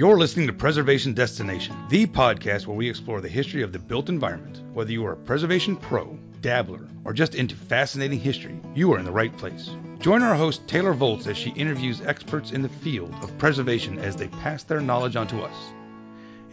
[0.00, 4.08] You're listening to Preservation Destination, the podcast where we explore the history of the built
[4.08, 4.62] environment.
[4.72, 9.04] Whether you are a preservation pro, dabbler, or just into fascinating history, you are in
[9.04, 9.68] the right place.
[9.98, 14.16] Join our host Taylor Volts as she interviews experts in the field of preservation as
[14.16, 15.56] they pass their knowledge on to us.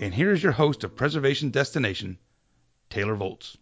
[0.02, 2.18] And here is your host of Preservation Destination,
[2.90, 3.56] Taylor Volts.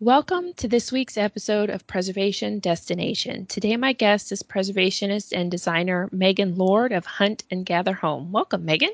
[0.00, 3.46] Welcome to this week's episode of Preservation Destination.
[3.46, 8.30] Today, my guest is preservationist and designer Megan Lord of Hunt and Gather Home.
[8.30, 8.92] Welcome, Megan.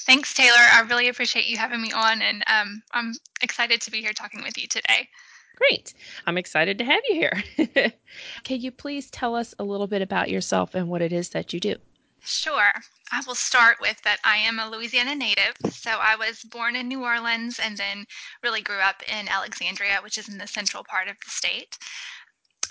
[0.00, 0.58] Thanks, Taylor.
[0.58, 4.42] I really appreciate you having me on, and um, I'm excited to be here talking
[4.42, 5.08] with you today.
[5.56, 5.94] Great.
[6.26, 7.14] I'm excited to have you
[7.56, 7.92] here.
[8.44, 11.54] Can you please tell us a little bit about yourself and what it is that
[11.54, 11.76] you do?
[12.24, 12.72] Sure.
[13.10, 15.54] I will start with that I am a Louisiana native.
[15.70, 18.04] So I was born in New Orleans and then
[18.42, 21.78] really grew up in Alexandria, which is in the central part of the state.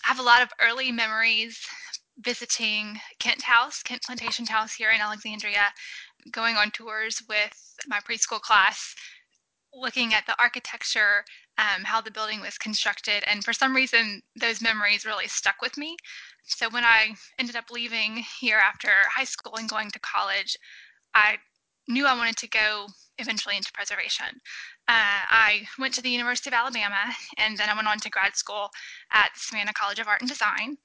[0.05, 1.59] I have a lot of early memories
[2.19, 5.73] visiting Kent House, Kent Plantation House here in Alexandria,
[6.31, 8.95] going on tours with my preschool class,
[9.73, 11.23] looking at the architecture,
[11.57, 13.23] um, how the building was constructed.
[13.27, 15.97] And for some reason, those memories really stuck with me.
[16.45, 20.57] So when I ended up leaving here after high school and going to college,
[21.13, 21.37] I
[21.87, 24.27] knew I wanted to go eventually into preservation.
[24.87, 28.35] Uh, I went to the University of Alabama and then I went on to grad
[28.35, 28.69] school
[29.11, 30.77] at the Savannah College of Art and Design.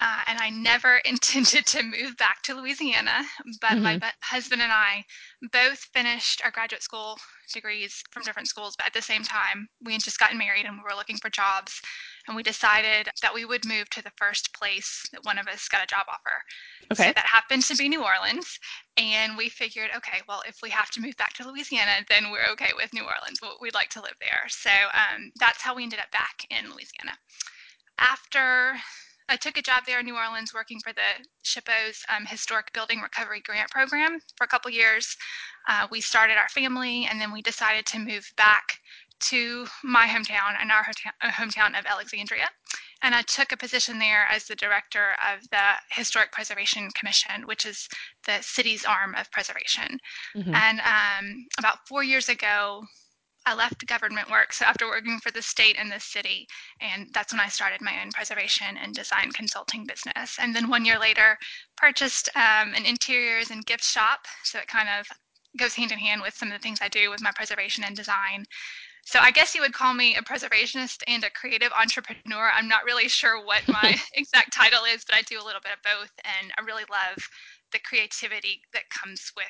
[0.00, 3.22] Uh, and I never intended to move back to Louisiana,
[3.60, 3.82] but mm-hmm.
[3.82, 5.04] my husband and I
[5.52, 7.18] both finished our graduate school
[7.52, 10.76] degrees from different schools, but at the same time, we had just gotten married and
[10.76, 11.80] we were looking for jobs.
[12.28, 15.68] And we decided that we would move to the first place that one of us
[15.68, 16.42] got a job offer.
[16.92, 17.08] Okay.
[17.08, 18.58] So that happened to be New Orleans.
[18.96, 22.46] And we figured, okay, well, if we have to move back to Louisiana, then we're
[22.52, 23.40] okay with New Orleans.
[23.60, 24.42] We'd like to live there.
[24.48, 27.18] So um, that's how we ended up back in Louisiana.
[27.98, 28.74] After
[29.30, 33.00] I took a job there in New Orleans working for the SHPO's um, Historic Building
[33.00, 35.16] Recovery Grant Program for a couple years.
[35.68, 38.80] Uh, we started our family and then we decided to move back
[39.20, 40.84] to my hometown and our
[41.22, 42.48] uh, hometown of Alexandria.
[43.02, 47.64] And I took a position there as the director of the Historic Preservation Commission, which
[47.64, 47.88] is
[48.26, 49.98] the city's arm of preservation.
[50.36, 50.54] Mm-hmm.
[50.54, 52.82] And um, about four years ago,
[53.46, 56.46] I left government work, so after working for the state and the city,
[56.80, 60.36] and that's when I started my own preservation and design consulting business.
[60.38, 61.38] And then one year later,
[61.76, 64.26] purchased um, an interiors and gift shop.
[64.44, 65.06] So it kind of
[65.58, 67.96] goes hand in hand with some of the things I do with my preservation and
[67.96, 68.44] design.
[69.06, 72.50] So I guess you would call me a preservationist and a creative entrepreneur.
[72.54, 75.72] I'm not really sure what my exact title is, but I do a little bit
[75.72, 77.16] of both, and I really love
[77.72, 79.46] the creativity that comes with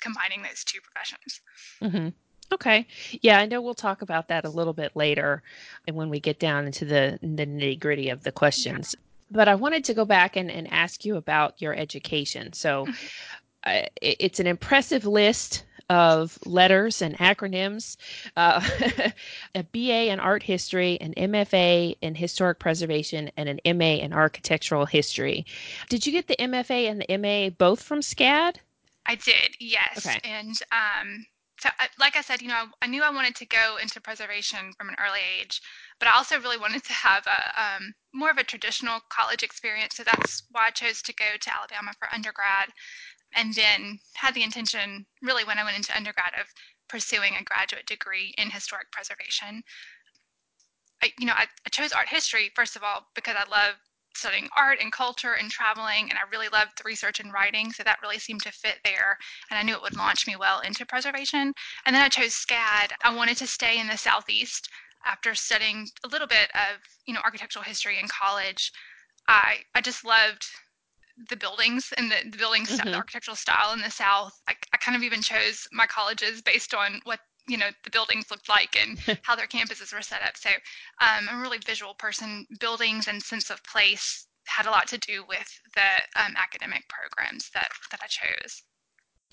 [0.00, 1.40] combining those two professions.
[1.82, 2.08] Mm-hmm.
[2.52, 2.86] Okay.
[3.22, 5.42] Yeah, I know we'll talk about that a little bit later
[5.86, 8.94] and when we get down into the, the nitty gritty of the questions.
[9.30, 12.52] But I wanted to go back and, and ask you about your education.
[12.52, 12.86] So
[13.64, 17.96] uh, it, it's an impressive list of letters and acronyms
[18.36, 18.66] uh,
[19.54, 24.86] a BA in art history, an MFA in historic preservation, and an MA in architectural
[24.86, 25.46] history.
[25.88, 28.56] Did you get the MFA and the MA both from SCAD?
[29.06, 30.06] I did, yes.
[30.06, 30.20] Okay.
[30.24, 31.26] And um,
[31.62, 31.68] so
[32.00, 34.96] like I said, you know, I knew I wanted to go into preservation from an
[34.98, 35.62] early age,
[36.00, 39.94] but I also really wanted to have a um, more of a traditional college experience.
[39.94, 42.70] So that's why I chose to go to Alabama for undergrad,
[43.36, 46.48] and then had the intention, really, when I went into undergrad, of
[46.88, 49.62] pursuing a graduate degree in historic preservation.
[51.00, 53.76] I, you know, I, I chose art history first of all because I love
[54.14, 57.82] studying art and culture and traveling and i really loved the research and writing so
[57.82, 59.16] that really seemed to fit there
[59.50, 61.52] and i knew it would launch me well into preservation.
[61.86, 62.92] And then i chose scad.
[63.02, 64.68] I wanted to stay in the southeast
[65.04, 68.72] after studying a little bit of you know architectural history in college.
[69.28, 70.46] I i just loved
[71.28, 72.88] the buildings and the, the building mm-hmm.
[72.88, 74.32] the architectural style in the south.
[74.48, 78.30] I, I kind of even chose my colleges based on what you know the buildings
[78.30, 80.36] looked like and how their campuses were set up.
[80.36, 80.50] So
[81.00, 82.46] um, I'm a really visual person.
[82.60, 87.50] Buildings and sense of place had a lot to do with the um, academic programs
[87.54, 88.62] that that I chose.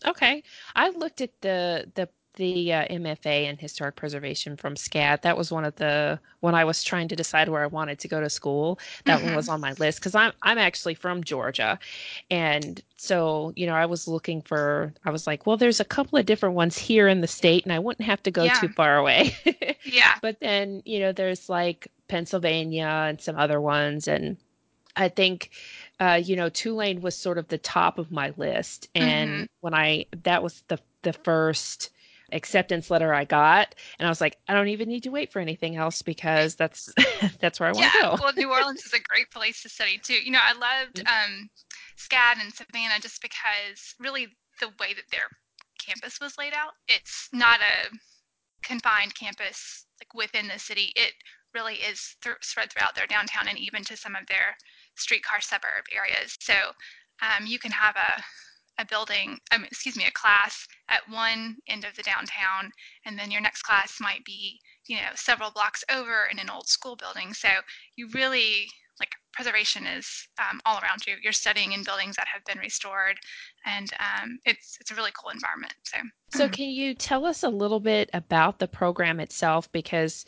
[0.05, 0.43] Okay,
[0.75, 5.21] I looked at the the the uh, MFA in historic preservation from SCAD.
[5.21, 8.07] That was one of the when I was trying to decide where I wanted to
[8.07, 8.79] go to school.
[9.05, 9.27] That mm-hmm.
[9.27, 11.79] one was on my list because I'm I'm actually from Georgia,
[12.31, 14.93] and so you know I was looking for.
[15.05, 17.73] I was like, well, there's a couple of different ones here in the state, and
[17.73, 18.53] I wouldn't have to go yeah.
[18.53, 19.35] too far away.
[19.83, 20.15] yeah.
[20.21, 24.37] But then you know there's like Pennsylvania and some other ones, and
[24.95, 25.51] I think
[25.99, 28.89] uh, you know, Tulane was sort of the top of my list.
[28.95, 29.43] And mm-hmm.
[29.61, 31.89] when I, that was the, the first
[32.31, 35.39] acceptance letter I got, and I was like, I don't even need to wait for
[35.39, 36.93] anything else because that's
[37.39, 38.17] that's where I want to go.
[38.21, 40.13] well, New Orleans is a great place to study too.
[40.13, 41.33] You know, I loved mm-hmm.
[41.41, 41.49] um,
[41.97, 44.27] SCAD and Savannah just because really
[44.59, 45.27] the way that their
[45.79, 46.73] campus was laid out.
[46.87, 47.89] It's not a
[48.61, 50.91] confined campus like within the city.
[50.95, 51.13] It
[51.53, 54.55] really is th- spread throughout their downtown and even to some of their
[54.95, 56.37] streetcar suburb areas.
[56.39, 56.53] So
[57.21, 58.23] um, you can have a
[58.79, 62.71] a building, um, excuse me, a class at one end of the downtown,
[63.05, 66.67] and then your next class might be, you know, several blocks over in an old
[66.67, 67.33] school building.
[67.33, 67.49] So
[67.95, 71.15] you really like preservation is um, all around you.
[71.21, 73.17] You're studying in buildings that have been restored,
[73.65, 75.73] and um, it's it's a really cool environment.
[75.83, 75.97] So,
[76.33, 79.71] so can you tell us a little bit about the program itself?
[79.71, 80.25] Because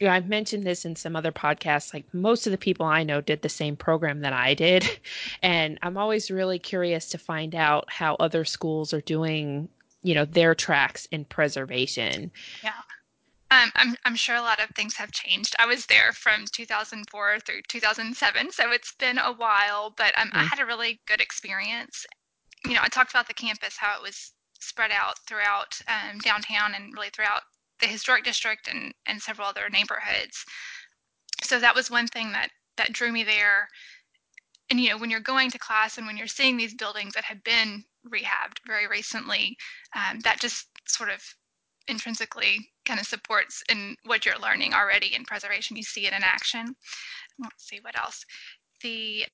[0.00, 1.92] you know, I've mentioned this in some other podcasts.
[1.92, 4.88] Like most of the people I know did the same program that I did,
[5.42, 9.68] and I'm always really curious to find out how other schools are doing,
[10.02, 12.30] you know, their tracks in preservation.
[12.64, 12.72] Yeah.
[13.52, 15.56] Um, I'm, I'm sure a lot of things have changed.
[15.58, 20.36] I was there from 2004 through 2007, so it's been a while, but um, mm.
[20.38, 22.06] I had a really good experience.
[22.64, 26.74] You know, I talked about the campus, how it was spread out throughout um, downtown
[26.74, 27.42] and really throughout
[27.80, 30.44] the historic district and, and several other neighborhoods.
[31.42, 33.68] So that was one thing that, that drew me there.
[34.70, 37.24] And, you know, when you're going to class and when you're seeing these buildings that
[37.24, 39.56] have been rehabbed very recently,
[39.96, 41.20] um, that just sort of
[41.88, 45.76] intrinsically kind of supports in what you're learning already in preservation.
[45.76, 46.74] You see it in action.
[47.38, 48.24] Let's see what else.
[48.82, 49.26] The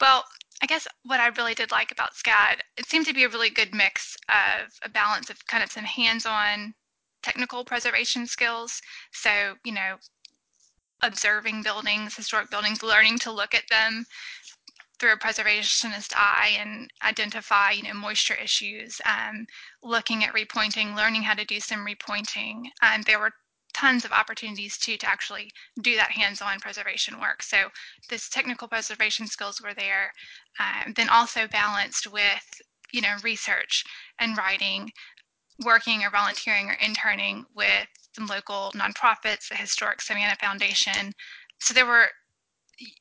[0.00, 0.24] well,
[0.62, 3.50] I guess what I really did like about SCAD, it seemed to be a really
[3.50, 6.74] good mix of a balance of kind of some hands-on
[7.22, 8.80] technical preservation skills.
[9.12, 9.96] So, you know,
[11.02, 14.04] observing buildings, historic buildings, learning to look at them,
[15.02, 19.44] through a preservationist eye and identify, you know, moisture issues, um,
[19.82, 22.66] looking at repointing, learning how to do some repointing.
[22.82, 23.32] And there were
[23.74, 27.42] tons of opportunities too to actually do that hands-on preservation work.
[27.42, 27.68] So
[28.10, 30.12] this technical preservation skills were there,
[30.60, 32.60] um, then also balanced with,
[32.92, 33.84] you know, research
[34.20, 34.88] and writing,
[35.64, 41.12] working or volunteering or interning with some local nonprofits, the Historic Savannah Foundation.
[41.60, 42.08] So there were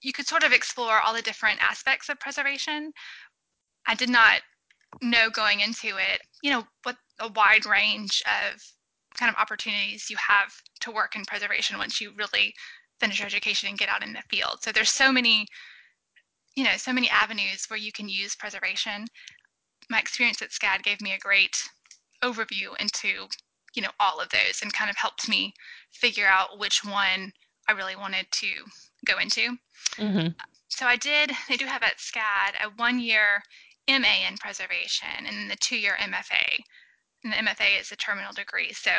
[0.01, 2.91] you could sort of explore all the different aspects of preservation.
[3.87, 4.41] I did not
[5.01, 8.61] know going into it, you know, what a wide range of
[9.15, 12.53] kind of opportunities you have to work in preservation once you really
[12.99, 14.59] finish your education and get out in the field.
[14.61, 15.47] So there's so many,
[16.55, 19.05] you know, so many avenues where you can use preservation.
[19.89, 21.57] My experience at SCAD gave me a great
[22.23, 23.27] overview into,
[23.73, 25.53] you know, all of those and kind of helped me
[25.91, 27.33] figure out which one
[27.67, 28.47] I really wanted to
[29.05, 29.57] go into.
[29.97, 30.27] Mm-hmm.
[30.69, 33.43] So I did, they do have at SCAD a one year
[33.87, 36.59] MA in preservation and the two year MFA.
[37.23, 38.89] And the MFA is a terminal degree, so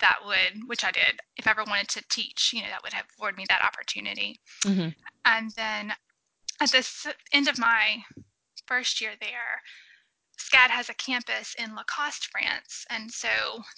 [0.00, 2.92] that would, which I did, if I ever wanted to teach, you know, that would
[2.92, 4.38] have afforded me that opportunity.
[4.64, 4.88] Mm-hmm.
[5.24, 5.92] And then
[6.60, 8.02] at the end of my
[8.66, 9.62] first year there,
[10.40, 13.28] SCAD has a campus in Lacoste, France, and so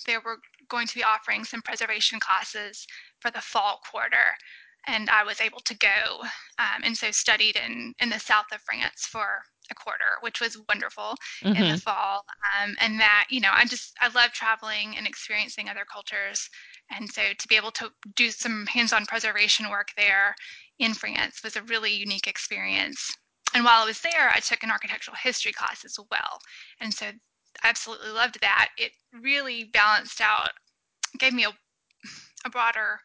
[0.07, 0.39] they were
[0.69, 2.87] going to be offering some preservation classes
[3.21, 4.37] for the fall quarter
[4.87, 6.21] and I was able to go
[6.59, 10.59] um, and so studied in in the south of France for a quarter, which was
[10.69, 11.49] wonderful mm-hmm.
[11.49, 11.77] in the mm-hmm.
[11.77, 12.25] fall.
[12.61, 16.49] Um, and that you know, I just I love traveling and experiencing other cultures,
[16.91, 20.35] and so to be able to do some hands-on preservation work there
[20.79, 23.17] in France was a really unique experience.
[23.55, 26.39] And while I was there, I took an architectural history class as well,
[26.81, 28.71] and so I absolutely loved that.
[28.79, 30.51] It really balanced out,
[31.19, 31.53] gave me a
[32.45, 33.01] a broader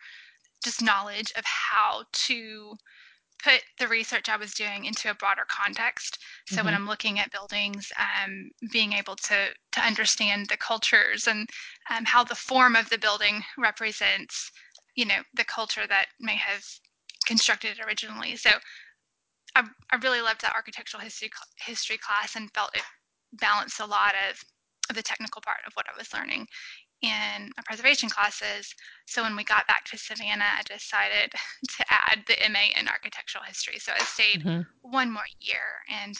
[0.63, 2.75] just knowledge of how to
[3.43, 6.17] put the research I was doing into a broader context.
[6.47, 6.65] So mm-hmm.
[6.65, 11.47] when I'm looking at buildings, um, being able to to understand the cultures and
[11.89, 14.51] um, how the form of the building represents,
[14.95, 16.63] you know, the culture that may have
[17.25, 18.35] constructed it originally.
[18.35, 18.49] So
[19.57, 22.83] I, I really loved that architectural history history class and felt it
[23.33, 24.39] balanced a lot of,
[24.89, 26.47] of the technical part of what I was learning
[27.01, 28.73] in my preservation classes.
[29.05, 31.31] So when we got back to Savannah, I decided
[31.77, 33.79] to add the MA in architectural history.
[33.79, 34.61] So I stayed mm-hmm.
[34.81, 36.17] one more year and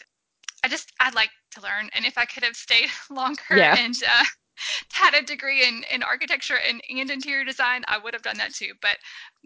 [0.63, 1.89] I just, I'd like to learn.
[1.94, 3.75] And if I could have stayed longer yeah.
[3.77, 4.25] and uh,
[4.92, 8.54] had a degree in, in architecture and, and interior design, I would have done that
[8.54, 8.74] too.
[8.82, 8.98] But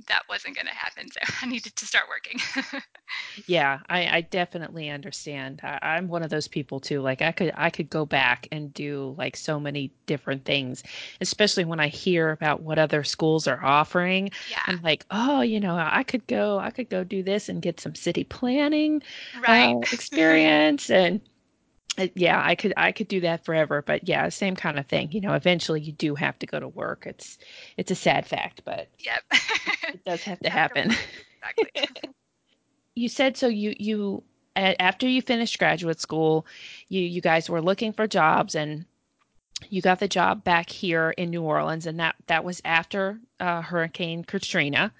[0.07, 1.09] that wasn't going to happen.
[1.11, 2.39] So I needed to start working.
[3.45, 5.61] yeah, I, I definitely understand.
[5.63, 7.01] I, am one of those people too.
[7.01, 10.83] Like I could I could go back and do like so many different things,
[11.19, 14.31] especially when I hear about what other schools are offering.
[14.49, 14.59] Yeah.
[14.65, 17.79] I'm like, oh, you know, I could go I could go do this and get
[17.79, 19.01] some city planning
[19.47, 19.75] right.
[19.75, 21.21] uh, experience and
[22.15, 25.21] yeah i could i could do that forever but yeah same kind of thing you
[25.21, 27.37] know eventually you do have to go to work it's
[27.77, 29.21] it's a sad fact but yep
[29.89, 30.91] it does have to happen
[31.57, 32.11] exactly.
[32.95, 34.23] you said so you you
[34.55, 36.45] after you finished graduate school
[36.87, 38.85] you you guys were looking for jobs and
[39.69, 43.61] you got the job back here in New Orleans, and that that was after uh,
[43.61, 44.91] Hurricane Katrina.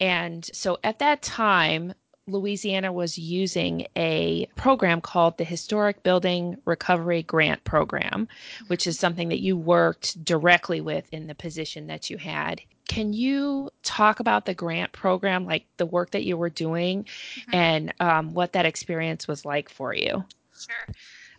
[0.00, 1.92] And so at that time,
[2.28, 8.28] Louisiana was using a program called the Historic Building Recovery Grant Program,
[8.68, 12.60] which is something that you worked directly with in the position that you had.
[12.86, 17.54] Can you talk about the grant program, like the work that you were doing, mm-hmm.
[17.54, 20.24] and um, what that experience was like for you?
[20.58, 20.94] Sure.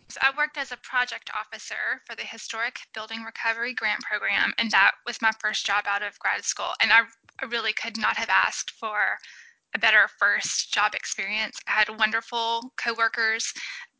[0.08, 4.70] So I worked as a project officer for the Historic Building Recovery Grant Program, and
[4.72, 6.70] that was my first job out of grad school.
[6.80, 7.02] And I,
[7.40, 9.18] I really could not have asked for
[9.74, 11.56] a better first job experience.
[11.68, 13.52] I had wonderful coworkers.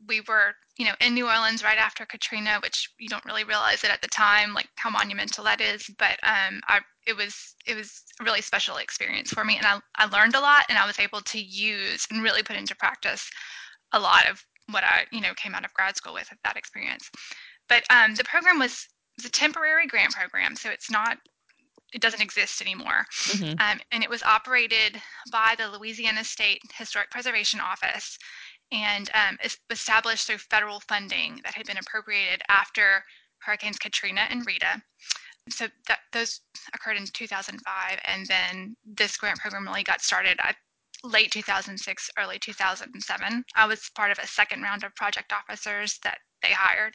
[0.07, 3.83] We were, you know, in New Orleans right after Katrina, which you don't really realize
[3.83, 5.85] it at the time, like how monumental that is.
[5.97, 9.79] But um, I, it was it was a really special experience for me, and I,
[9.95, 13.29] I learned a lot, and I was able to use and really put into practice
[13.93, 17.09] a lot of what I, you know, came out of grad school with that experience.
[17.67, 18.87] But um, the program was,
[19.17, 21.17] was a temporary grant program, so it's not,
[21.93, 23.05] it doesn't exist anymore.
[23.11, 23.59] Mm-hmm.
[23.59, 28.17] Um, and it was operated by the Louisiana State Historic Preservation Office
[28.71, 29.37] and um,
[29.69, 33.03] established through federal funding that had been appropriated after
[33.39, 34.81] Hurricanes Katrina and Rita.
[35.49, 36.41] So that, those
[36.73, 40.39] occurred in 2005, and then this grant program really got started.
[41.03, 43.43] Late 2006, early 2007.
[43.55, 46.93] I was part of a second round of project officers that they hired.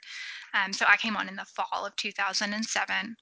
[0.55, 3.17] Um, so I came on in the fall of 2007.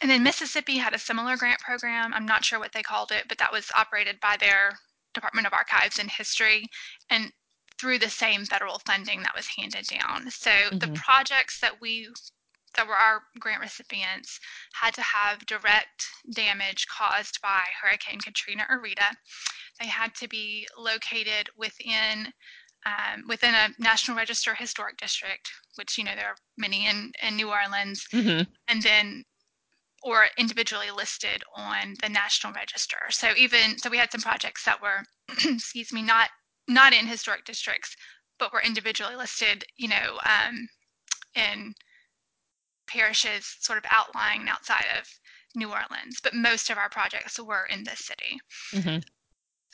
[0.00, 2.14] And then Mississippi had a similar grant program.
[2.14, 4.78] I'm not sure what they called it, but that was operated by their
[5.14, 6.68] Department of Archives and History
[7.10, 7.32] and
[7.80, 10.30] through the same federal funding that was handed down.
[10.30, 10.78] So mm-hmm.
[10.78, 12.08] the projects that we
[12.76, 14.38] that were our grant recipients
[14.74, 19.16] had to have direct damage caused by Hurricane Katrina or Rita.
[19.80, 22.32] They had to be located within
[22.86, 27.36] um, within a National Register historic district, which you know there are many in in
[27.36, 28.42] New Orleans, mm-hmm.
[28.68, 29.24] and then
[30.02, 32.98] or individually listed on the National Register.
[33.10, 35.04] So even so, we had some projects that were,
[35.44, 36.30] excuse me, not
[36.66, 37.96] not in historic districts,
[38.38, 39.64] but were individually listed.
[39.76, 40.68] You know, um,
[41.34, 41.74] in
[42.86, 45.06] parishes sort of outlying outside of
[45.54, 48.38] New Orleans, but most of our projects were in this city.
[48.72, 48.98] Mm-hmm.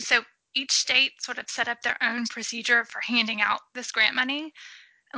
[0.00, 4.14] So each state sort of set up their own procedure for handing out this grant
[4.14, 4.52] money.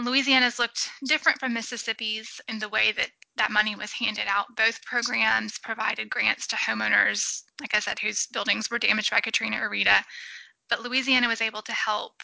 [0.05, 4.57] Louisiana's looked different from Mississippi's in the way that that money was handed out.
[4.57, 9.61] Both programs provided grants to homeowners, like I said, whose buildings were damaged by Katrina
[9.61, 10.05] or Rita.
[10.69, 12.23] But Louisiana was able to help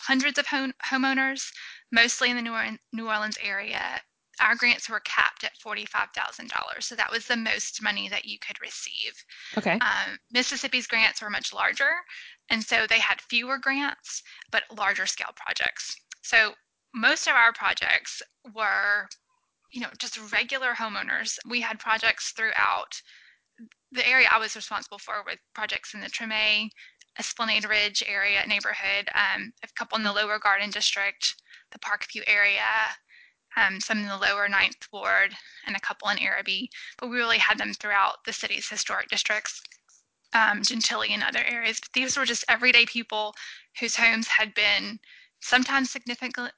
[0.00, 1.52] hundreds of home- homeowners,
[1.92, 4.00] mostly in the New Orleans area,
[4.40, 6.82] our grants were capped at $45,000.
[6.82, 9.12] So that was the most money that you could receive.
[9.56, 9.78] Okay.
[9.78, 11.90] Um, Mississippi's grants were much larger.
[12.50, 15.96] And so they had fewer grants, but larger scale projects.
[16.22, 16.54] So
[16.94, 18.22] most of our projects
[18.54, 19.08] were,
[19.72, 21.38] you know, just regular homeowners.
[21.48, 23.02] We had projects throughout
[23.90, 26.70] the area I was responsible for with projects in the Treme,
[27.18, 31.34] Esplanade Ridge area neighborhood, um, a couple in the Lower Garden District,
[31.72, 32.64] the Parkview area,
[33.56, 35.34] um, some in the lower ninth ward,
[35.66, 36.68] and a couple in Arabi.
[36.98, 39.60] But we really had them throughout the city's historic districts,
[40.32, 41.78] um, Gentilly and other areas.
[41.80, 43.34] But these were just everyday people
[43.78, 44.98] whose homes had been
[45.44, 46.52] sometimes significant,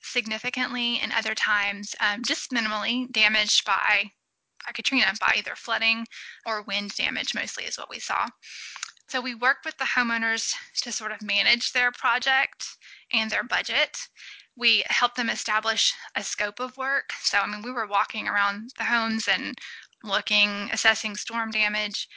[0.00, 4.10] significantly and other times um, just minimally damaged by,
[4.64, 6.06] by Katrina, by either flooding
[6.46, 8.28] or wind damage, mostly is what we saw.
[9.08, 12.64] So we worked with the homeowners to sort of manage their project
[13.12, 13.98] and their budget
[14.56, 17.12] we helped them establish a scope of work.
[17.22, 19.56] So, I mean, we were walking around the homes and
[20.04, 22.08] looking, assessing storm damage,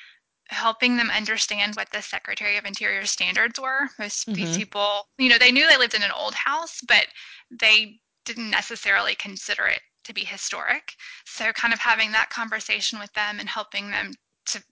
[0.50, 3.89] helping them understand what the Secretary of Interior standards were.
[4.00, 4.33] Most mm-hmm.
[4.33, 7.07] these people, you know, they knew they lived in an old house, but
[7.50, 10.93] they didn't necessarily consider it to be historic.
[11.25, 14.13] So, kind of having that conversation with them and helping them
[14.47, 14.63] to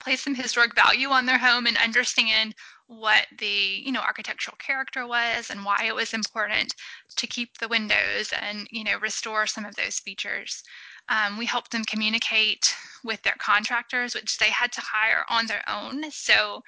[0.00, 2.54] place some historic value on their home and understand
[2.86, 3.46] what the
[3.84, 6.74] you know architectural character was and why it was important
[7.16, 10.64] to keep the windows and you know restore some of those features
[11.10, 12.74] um, we helped them communicate
[13.04, 16.62] with their contractors which they had to hire on their own so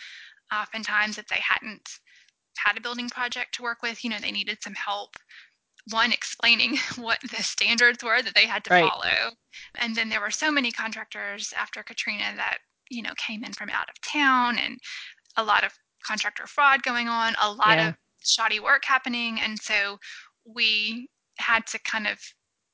[0.52, 1.88] oftentimes if they hadn't
[2.58, 5.16] had a building project to work with you know they needed some help
[5.90, 8.88] one explaining what the standards were that they had to right.
[8.88, 9.30] follow
[9.76, 12.58] and then there were so many contractors after katrina that
[12.90, 14.78] you know came in from out of town and
[15.36, 15.72] a lot of
[16.02, 17.88] contractor fraud going on, a lot yeah.
[17.90, 17.94] of
[18.24, 19.40] shoddy work happening.
[19.40, 19.98] And so
[20.44, 21.08] we
[21.38, 22.18] had to kind of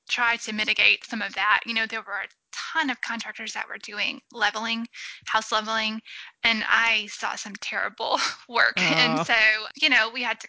[0.09, 1.61] try to mitigate some of that.
[1.67, 4.89] You know, there were a ton of contractors that were doing leveling,
[5.27, 6.01] house leveling,
[6.45, 8.75] and I saw some terrible work.
[8.79, 8.83] Oh.
[8.83, 9.35] And so,
[9.77, 10.49] you know, we had to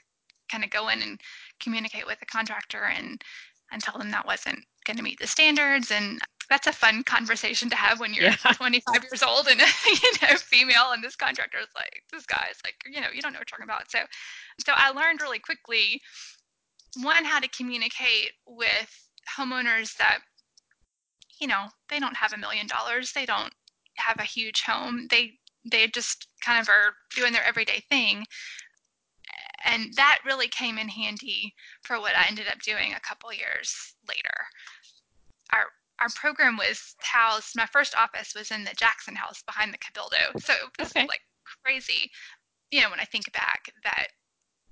[0.51, 1.19] kind of go in and
[1.59, 3.23] communicate with the contractor and
[3.71, 7.69] and tell them that wasn't going to meet the standards and that's a fun conversation
[7.69, 8.35] to have when you're yeah.
[8.53, 12.57] 25 years old and you know female and this contractor is like this guy is
[12.65, 13.99] like you know you don't know what you're talking about so
[14.65, 16.01] so i learned really quickly
[17.03, 20.19] one how to communicate with homeowners that
[21.39, 23.53] you know they don't have a million dollars they don't
[23.95, 25.33] have a huge home they
[25.69, 28.25] they just kind of are doing their everyday thing
[29.65, 33.95] and that really came in handy for what I ended up doing a couple years
[34.07, 34.45] later.
[35.53, 35.65] Our
[35.99, 37.55] our program was housed.
[37.55, 41.05] My first office was in the Jackson House behind the Cabildo, so it was okay.
[41.07, 41.21] like
[41.63, 42.09] crazy.
[42.71, 44.07] You know, when I think back, that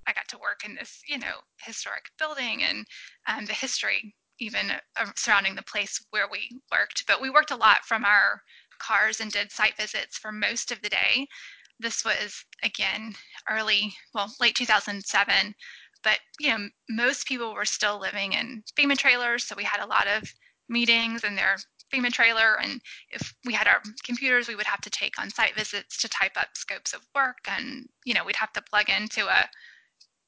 [0.06, 2.86] I got to work in this, you know, historic building and
[3.26, 7.04] um, the history even uh, surrounding the place where we worked.
[7.06, 8.42] But we worked a lot from our
[8.78, 11.26] cars and did site visits for most of the day.
[11.80, 13.14] This was again
[13.48, 15.54] early, well, late 2007.
[16.02, 19.86] But you know, most people were still living in FEMA trailers, so we had a
[19.86, 20.32] lot of
[20.68, 21.56] meetings in their
[21.92, 22.60] FEMA trailer.
[22.60, 22.80] And
[23.10, 26.36] if we had our computers, we would have to take on site visits to type
[26.36, 29.48] up scopes of work, and you know, we'd have to plug into a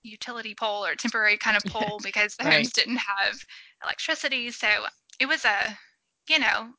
[0.03, 2.55] utility pole or temporary kind of pole because the right.
[2.55, 3.35] homes didn't have
[3.83, 4.51] electricity.
[4.51, 4.69] So
[5.19, 5.77] it was a,
[6.29, 6.71] you know,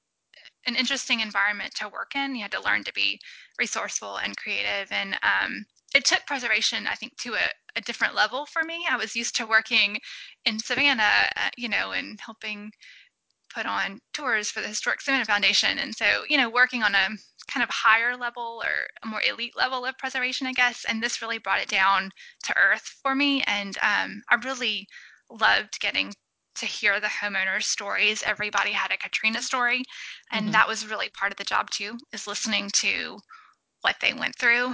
[0.68, 2.36] an interesting environment to work in.
[2.36, 3.20] You had to learn to be
[3.60, 4.92] resourceful and creative.
[4.92, 8.86] And um, it took preservation, I think, to a, a, different level for me.
[8.90, 10.00] I was used to working
[10.46, 12.72] in Savannah, uh, you know, and helping
[13.54, 15.78] put on tours for the Historic Savannah Foundation.
[15.80, 17.10] And so, you know, working on a
[17.52, 18.72] kind of higher level or
[19.04, 20.86] a more elite level of preservation, I guess.
[20.88, 22.12] And this really brought it down
[22.46, 23.44] to earth for me.
[23.48, 24.88] And um, I really
[25.30, 26.14] loved getting
[26.56, 28.24] to hear the homeowners' stories.
[28.26, 29.84] Everybody had a Katrina story,
[30.32, 30.52] and mm-hmm.
[30.52, 33.18] that was really part of the job too, is listening to
[33.82, 34.74] what they went through.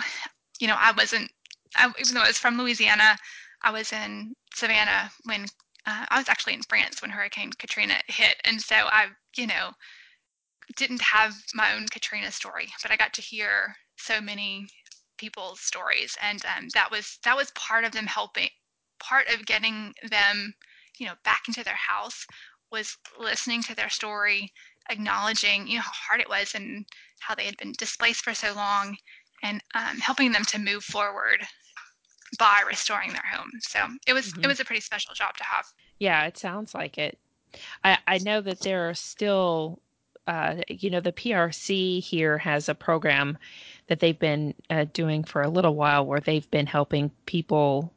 [0.60, 1.30] You know, I wasn't,
[1.76, 3.16] I, even though I was from Louisiana,
[3.64, 5.46] I was in Savannah when
[5.86, 9.72] uh, I was actually in France when Hurricane Katrina hit, and so I, you know,
[10.76, 14.68] didn't have my own Katrina story, but I got to hear so many
[15.18, 18.50] people's stories, and um, that was that was part of them helping,
[19.00, 20.54] part of getting them
[20.98, 22.26] you know back into their house
[22.72, 24.52] was listening to their story
[24.90, 26.86] acknowledging you know how hard it was and
[27.20, 28.96] how they had been displaced for so long
[29.44, 31.46] and um, helping them to move forward
[32.40, 33.52] by restoring their home.
[33.62, 34.44] So it was mm-hmm.
[34.44, 35.66] it was a pretty special job to have.
[36.00, 37.18] Yeah it sounds like it.
[37.84, 39.80] I i know that there are still
[40.28, 43.38] uh, you know the prc here has a program
[43.88, 47.92] that they've been uh, doing for a little while where they've been helping people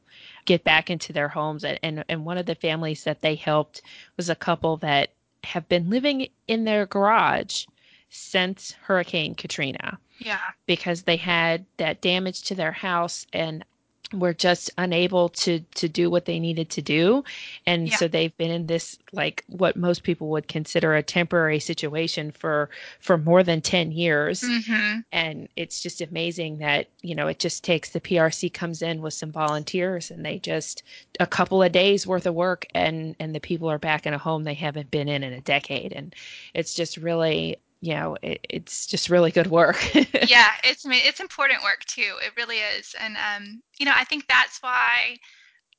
[0.44, 1.64] get back into their homes.
[1.64, 3.82] And, and one of the families that they helped
[4.16, 5.10] was a couple that
[5.44, 7.66] have been living in their garage
[8.08, 9.98] since Hurricane Katrina.
[10.18, 10.40] Yeah.
[10.66, 13.64] Because they had that damage to their house and
[14.12, 17.22] were just unable to to do what they needed to do
[17.66, 17.96] and yeah.
[17.96, 22.68] so they've been in this like what most people would consider a temporary situation for
[23.00, 25.00] for more than 10 years mm-hmm.
[25.12, 29.14] and it's just amazing that you know it just takes the PRC comes in with
[29.14, 30.82] some volunteers and they just
[31.20, 34.18] a couple of days worth of work and and the people are back in a
[34.18, 36.14] home they haven't been in in a decade and
[36.54, 39.82] it's just really you know it, it's just really good work.
[40.28, 44.26] Yeah it's it's important work too it really is and um you know i think
[44.28, 45.16] that's why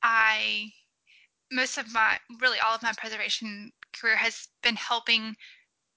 [0.02, 0.70] i
[1.50, 5.34] most of my really all of my preservation career has been helping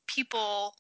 [0.07, 0.73] people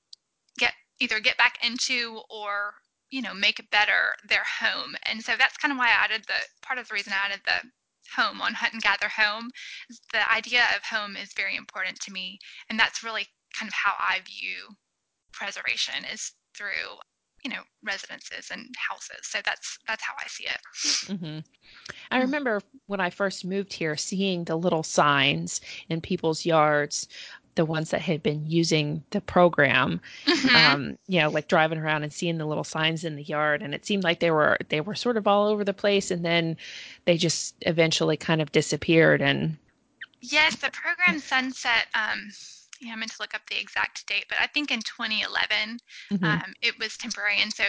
[0.57, 2.73] get either get back into or
[3.09, 6.39] you know make better their home and so that's kind of why i added the
[6.61, 7.67] part of the reason i added the
[8.15, 9.49] home on hunt and gather home
[10.13, 12.37] the idea of home is very important to me
[12.69, 14.75] and that's really kind of how i view
[15.35, 16.97] preservation is through
[17.43, 19.19] you know residences and houses.
[19.23, 20.57] So that's that's how i see it.
[21.13, 21.39] Mm-hmm.
[22.09, 27.07] i remember when i first moved here seeing the little signs in people's yards
[27.55, 30.55] the ones that had been using the program mm-hmm.
[30.55, 33.61] um, you know like driving around and seeing the little signs in the yard.
[33.61, 36.11] And it seemed like they were they were sort of all over the place.
[36.11, 36.57] And then
[37.05, 39.57] they just eventually kind of disappeared and
[40.21, 42.29] yes the program sunset um,
[42.81, 45.79] yeah, I meant to look up the exact date, but I think in 2011
[46.11, 46.23] mm-hmm.
[46.23, 47.63] um, it was temporary, and so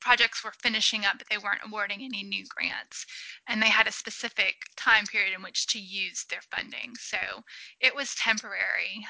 [0.00, 3.04] projects were finishing up, but they weren't awarding any new grants,
[3.48, 6.92] and they had a specific time period in which to use their funding.
[6.98, 7.18] So
[7.80, 9.06] it was temporary,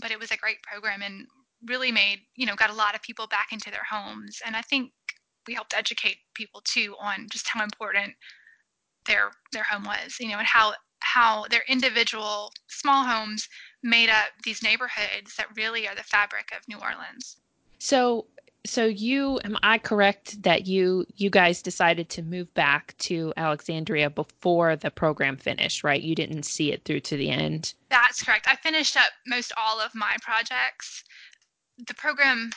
[0.00, 1.26] but it was a great program and
[1.66, 4.62] really made you know got a lot of people back into their homes, and I
[4.62, 4.92] think
[5.46, 8.14] we helped educate people too on just how important
[9.06, 13.48] their their home was, you know, and how how their individual small homes
[13.82, 17.36] made up these neighborhoods that really are the fabric of New Orleans.
[17.78, 18.26] So
[18.66, 24.10] so you am I correct that you you guys decided to move back to Alexandria
[24.10, 26.02] before the program finished, right?
[26.02, 27.74] You didn't see it through to the end.
[27.88, 28.46] That's correct.
[28.48, 31.04] I finished up most all of my projects.
[31.86, 32.50] The program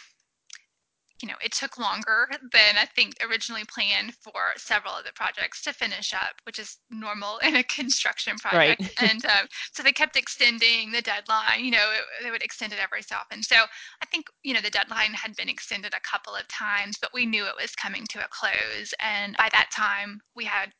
[1.22, 5.62] you know, it took longer than I think originally planned for several of the projects
[5.64, 8.82] to finish up, which is normal in a construction project.
[8.82, 9.12] Right.
[9.12, 11.64] and um, so they kept extending the deadline.
[11.64, 13.44] You know, it, they would extend it every so often.
[13.44, 17.12] So I think you know the deadline had been extended a couple of times, but
[17.14, 18.94] we knew it was coming to a close.
[19.00, 20.72] And by that time, we had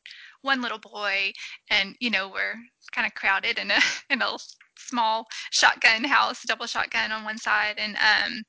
[0.42, 1.32] one little boy,
[1.70, 2.54] and you know, we're
[2.92, 3.78] kind of crowded in a
[4.10, 4.36] in a
[4.78, 8.42] small shotgun house, double shotgun on one side, and um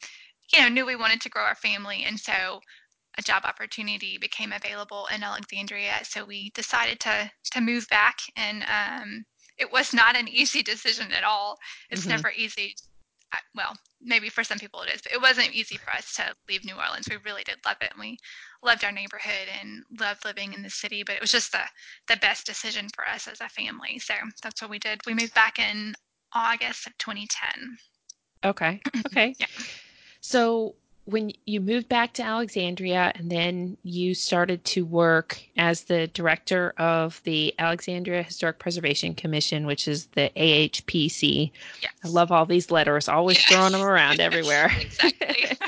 [0.54, 2.04] you know, knew we wanted to grow our family.
[2.06, 2.62] And so
[3.18, 6.00] a job opportunity became available in Alexandria.
[6.04, 9.26] So we decided to to move back and um,
[9.58, 11.58] it was not an easy decision at all.
[11.89, 12.10] It's Mhm.
[12.10, 12.76] never easy.
[13.56, 16.63] Well, maybe for some people it is, but it wasn't easy for us to leave
[16.66, 17.08] New Orleans.
[17.10, 18.18] We really did love it, and we
[18.63, 21.04] loved our neighborhood and loved living in the city.
[21.04, 21.63] But it was just the
[22.08, 23.98] the best decision for us as a family.
[24.00, 24.13] So
[24.44, 25.02] that's what we did.
[25.08, 25.96] We moved back in
[26.34, 27.78] August of 2010.
[28.44, 28.82] Okay.
[29.08, 29.36] Okay.
[29.39, 29.48] Yeah.
[30.24, 36.08] So when you moved back to Alexandria and then you started to work as the
[36.08, 41.52] director of the Alexandria Historic Preservation Commission, which is the AHPC.
[41.82, 41.92] Yes.
[42.06, 43.48] I love all these letters, always Yeah.
[43.58, 44.72] throwing them around everywhere.
[44.80, 45.58] exactly.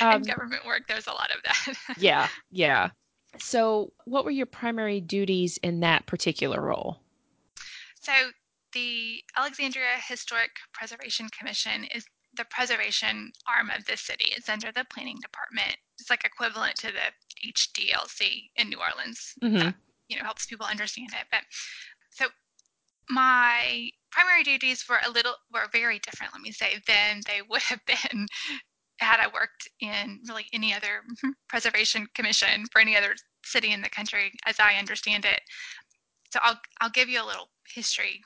[0.00, 1.76] Um, in government work, there's a lot of that.
[1.98, 2.90] yeah, yeah.
[3.38, 7.00] So, what were your primary duties in that particular role?
[8.00, 8.12] so,
[8.72, 12.04] the Alexandria Historic Preservation Commission is
[12.36, 14.32] the preservation arm of the city.
[14.36, 15.76] It's under the planning department.
[15.98, 17.12] It's like equivalent to the
[17.48, 19.34] HDLC in New Orleans.
[19.42, 19.58] Mhm.
[19.60, 19.74] That,
[20.08, 21.26] you know, helps people understand it.
[21.30, 21.42] But
[22.10, 22.28] so
[23.08, 27.62] my primary duties were a little were very different, let me say, than they would
[27.62, 28.26] have been
[29.00, 31.02] had I worked in really any other
[31.48, 35.40] preservation commission for any other city in the country, as I understand it.
[36.32, 38.22] So I'll I'll give you a little history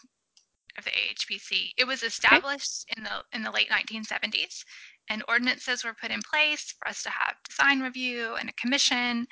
[0.78, 1.70] of the AHPC.
[1.76, 4.64] It was established in the in the late 1970s,
[5.08, 9.26] and ordinances were put in place for us to have design review and a commission,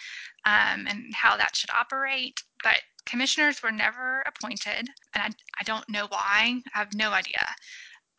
[0.44, 2.40] um, and how that should operate.
[2.62, 5.28] But commissioners were never appointed, and I,
[5.60, 6.60] I don't know why.
[6.74, 7.54] I have no idea.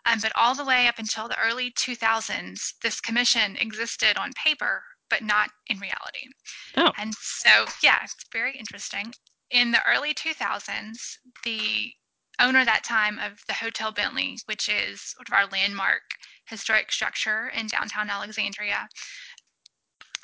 [0.06, 4.84] Um, but all the way up until the early 2000s, this commission existed on paper,
[5.10, 6.28] but not in reality.
[6.76, 6.92] Oh.
[6.98, 9.14] And so, yeah, it's very interesting.
[9.52, 11.94] In the early 2000s, the
[12.40, 16.02] owner at that time of the Hotel Bentley, which is sort of our landmark
[16.46, 18.88] historic structure in downtown Alexandria,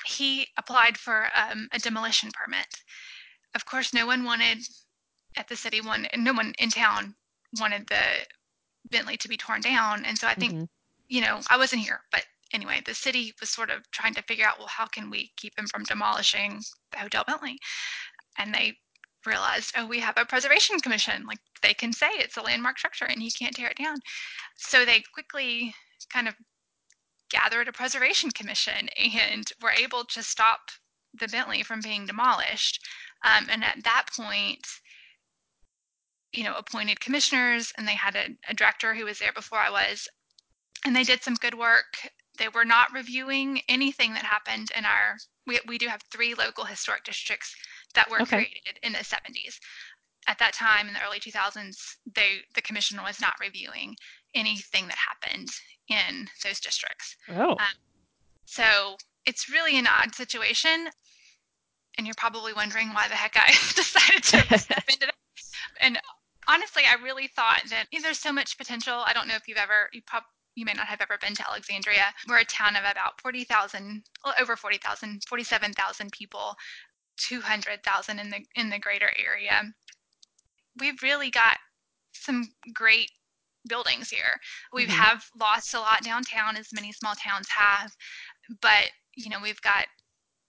[0.06, 2.68] he applied for um, a demolition permit.
[3.56, 4.60] Of course, no one wanted
[5.38, 7.16] at the city one, no one in town
[7.60, 8.04] wanted the
[8.90, 10.70] Bentley to be torn down, and so I think Mhm.
[11.08, 14.46] you know, I wasn't here, but anyway, the city was sort of trying to figure
[14.46, 17.60] out, well, how can we keep him from demolishing the Hotel Bentley?
[18.38, 18.80] And they
[19.26, 21.26] realized, oh, we have a preservation commission.
[21.26, 23.98] Like they can say it's a landmark structure and you can't tear it down.
[24.58, 25.74] So they quickly
[26.12, 26.36] kind of
[27.30, 30.60] gathered a preservation commission and were able to stop
[31.20, 32.84] the Bentley from being demolished.
[33.24, 34.66] Um, and at that point,
[36.32, 39.70] you know, appointed commissioners and they had a, a director who was there before I
[39.70, 40.08] was
[40.86, 41.98] and they did some good work.
[42.38, 45.18] They were not reviewing anything that happened in our.
[45.46, 47.54] We, we do have three local historic districts
[47.96, 48.46] that were Okay.
[48.46, 49.60] created in the 70s.
[50.28, 53.96] At that time, in the early 2000s, they the commission was not reviewing
[54.36, 55.50] anything that happened
[55.88, 57.16] in those districts.
[57.30, 57.52] Oh.
[57.52, 57.78] Um,
[58.46, 60.90] so it's really an odd situation,
[61.98, 65.16] and you're probably wondering why the heck I decided to step into that.
[65.80, 66.00] And
[66.48, 69.02] honestly, I really thought that you know, there's so much potential.
[69.06, 70.24] I don't know if you've ever you prob
[70.56, 72.14] you may not have ever been to Alexandria.
[72.28, 76.56] We're a town of about 40,000, well, over 40,000, 47,000 people,
[77.20, 79.74] 200,000 in the in the greater area.
[80.80, 81.58] We've really got
[82.14, 83.12] some great
[83.68, 84.40] buildings here.
[84.74, 84.90] We Mhm.
[84.90, 87.96] have lost a lot downtown, as many small towns have,
[88.62, 89.88] but you know we've got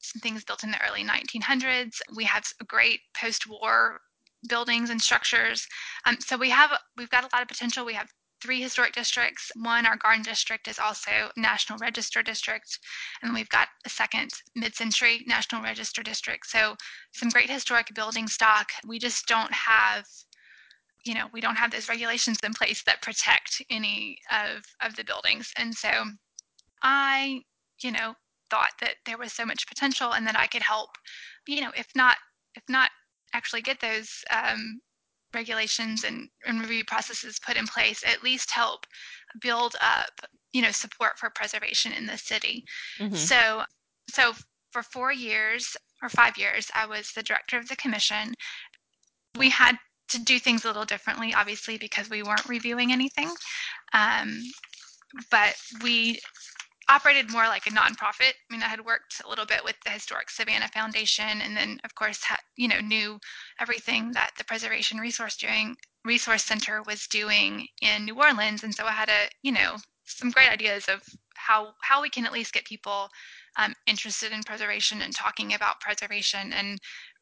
[0.00, 2.02] some things built in the early 1900s.
[2.16, 4.00] We have great post-war
[4.48, 5.66] buildings and structures.
[6.06, 7.84] Um, so we have we've got a lot of potential.
[7.84, 9.50] We have three historic districts.
[9.56, 12.78] One, our Garden District, is also National Register District,
[13.22, 16.46] and we've got a second mid-century National Register District.
[16.46, 16.76] So
[17.12, 18.70] some great historic building stock.
[18.86, 20.06] We just don't have
[21.04, 25.04] you know we don't have those regulations in place that protect any of of the
[25.04, 25.88] buildings and so
[26.82, 27.40] i
[27.82, 28.14] you know
[28.50, 30.90] thought that there was so much potential and that i could help
[31.46, 32.16] you know if not
[32.54, 32.90] if not
[33.32, 34.80] actually get those um,
[35.34, 38.86] regulations and, and review processes put in place at least help
[39.40, 42.64] build up you know, support for preservation in the city.
[42.98, 43.14] Mm-hmm.
[43.14, 43.62] So,
[44.08, 44.32] so
[44.72, 48.34] for four years or five years, I was the director of the commission.
[49.38, 49.76] We had
[50.08, 53.30] to do things a little differently, obviously, because we weren't reviewing anything.
[53.92, 54.42] Um,
[55.30, 56.18] but we
[56.90, 58.32] operated more like a nonprofit.
[58.32, 61.78] I mean, I had worked a little bit with the Historic Savannah Foundation, and then,
[61.84, 63.18] of course, had, you know, knew
[63.60, 68.84] everything that the Preservation Resource doing Resource Center was doing in New Orleans, and so
[68.86, 71.02] I had a, you know, some great ideas of
[71.36, 73.08] how how we can at least get people
[73.56, 76.78] um, interested in preservation and talking about preservation and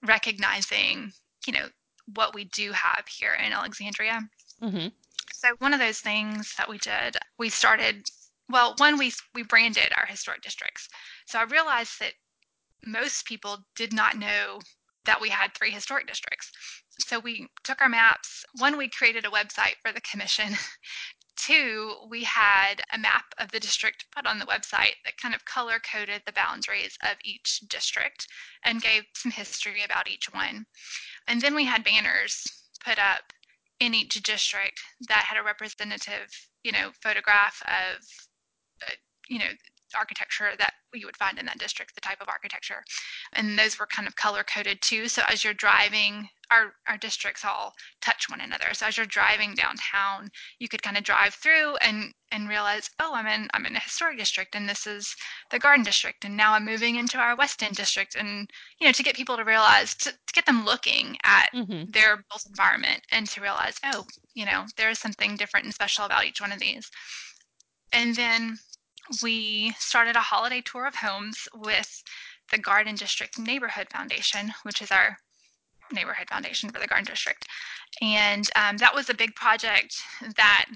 [0.06, 1.12] recognizing,
[1.46, 1.66] you know,
[2.14, 4.20] what we do have here in Alexandria.
[4.62, 4.88] Mm-hmm.
[5.32, 8.08] So one of those things that we did, we started.
[8.50, 10.88] Well, one we we branded our historic districts.
[11.26, 12.14] So I realized that
[12.84, 14.60] most people did not know
[15.04, 16.50] that we had three historic districts.
[17.00, 18.44] So we took our maps.
[18.58, 20.56] One, we created a website for the commission
[21.38, 25.44] Two, we had a map of the district put on the website that kind of
[25.44, 28.26] color coded the boundaries of each district
[28.64, 30.66] and gave some history about each one.
[31.28, 32.44] And then we had banners
[32.84, 33.32] put up
[33.78, 36.28] in each district that had a representative,
[36.64, 38.04] you know, photograph of,
[39.28, 39.50] you know,
[39.96, 42.82] architecture that you would find in that district, the type of architecture.
[43.34, 45.08] And those were kind of color coded too.
[45.08, 48.68] So as you're driving, our, our districts all touch one another.
[48.72, 53.12] So as you're driving downtown, you could kind of drive through and, and realize, oh,
[53.14, 55.14] I'm in I'm in a historic district and this is
[55.50, 56.24] the garden district.
[56.24, 58.14] And now I'm moving into our West End district.
[58.14, 58.48] And,
[58.80, 61.90] you know, to get people to realize, to, to get them looking at mm-hmm.
[61.90, 66.24] their built environment and to realize, oh, you know, there's something different and special about
[66.24, 66.90] each one of these.
[67.92, 68.58] And then
[69.22, 72.02] we started a holiday tour of homes with
[72.50, 75.16] the Garden District Neighborhood Foundation, which is our
[75.92, 77.46] neighborhood foundation for the Garden District.
[78.02, 79.96] And um, that was a big project
[80.36, 80.66] that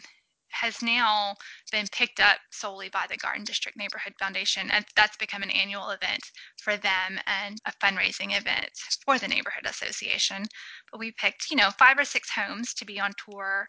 [0.52, 1.34] has now
[1.70, 4.70] been picked up solely by the Garden District Neighborhood Foundation.
[4.70, 6.22] And that's become an annual event
[6.58, 8.70] for them and a fundraising event
[9.04, 10.44] for the Neighborhood Association.
[10.90, 13.66] But we picked, you know, five or six homes to be on tour.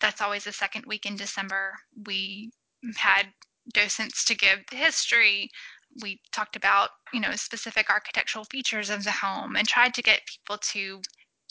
[0.00, 1.72] That's always the second week in December.
[2.06, 2.50] We
[2.96, 3.26] had
[3.72, 5.50] docents to give the history.
[6.02, 10.26] We talked about, you know, specific architectural features of the home and tried to get
[10.26, 11.00] people to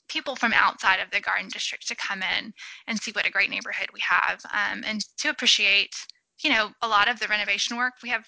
[0.08, 2.54] people from outside of the garden district to come in
[2.88, 5.94] and see what a great neighborhood we have um, and to appreciate,
[6.42, 7.94] you know, a lot of the renovation work.
[8.02, 8.26] We have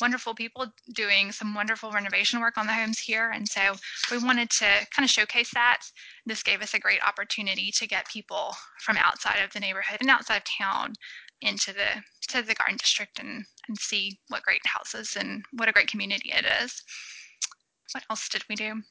[0.00, 3.30] wonderful people doing some wonderful renovation work on the homes here.
[3.30, 3.74] And so
[4.10, 5.82] we wanted to kind of showcase that.
[6.24, 10.10] This gave us a great opportunity to get people from outside of the neighborhood and
[10.10, 10.94] outside of town
[11.40, 15.72] into the to the garden district and and see what great houses and what a
[15.72, 16.82] great community it is.
[17.92, 18.82] What else did we do?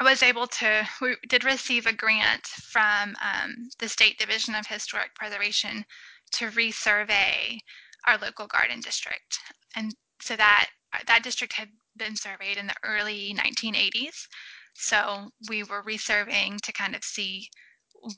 [0.00, 4.66] I was able to, we did receive a grant from um, the State Division of
[4.66, 5.84] Historic Preservation
[6.32, 7.58] to resurvey
[8.06, 9.40] our local garden district.
[9.74, 10.68] And so that
[11.06, 14.26] that district had been surveyed in the early 1980s.
[14.74, 17.48] So we were resurveying to kind of see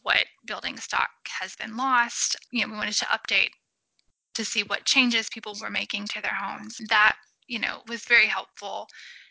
[0.02, 2.36] what building stock has been lost.
[2.52, 3.50] You know, we wanted to update
[4.34, 6.80] to see what changes people were making to their homes.
[6.88, 7.16] That,
[7.46, 8.86] you know, was very helpful,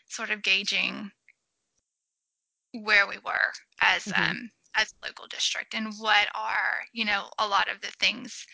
[0.08, 1.10] sort of gauging
[2.82, 4.30] where we were as mm-hmm.
[4.30, 8.46] um, as a local district and what are, you know, a lot of the things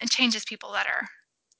[0.00, 1.08] and changes people that are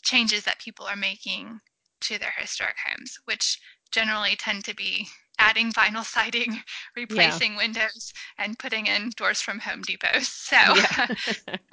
[0.02, 1.58] changes that people are making
[2.00, 3.58] to their historic homes, which
[3.90, 6.60] generally tend to be adding vinyl siding,
[6.96, 7.58] replacing yeah.
[7.58, 10.08] windows, and putting in doors from Home Depot.
[10.20, 11.06] So, yeah.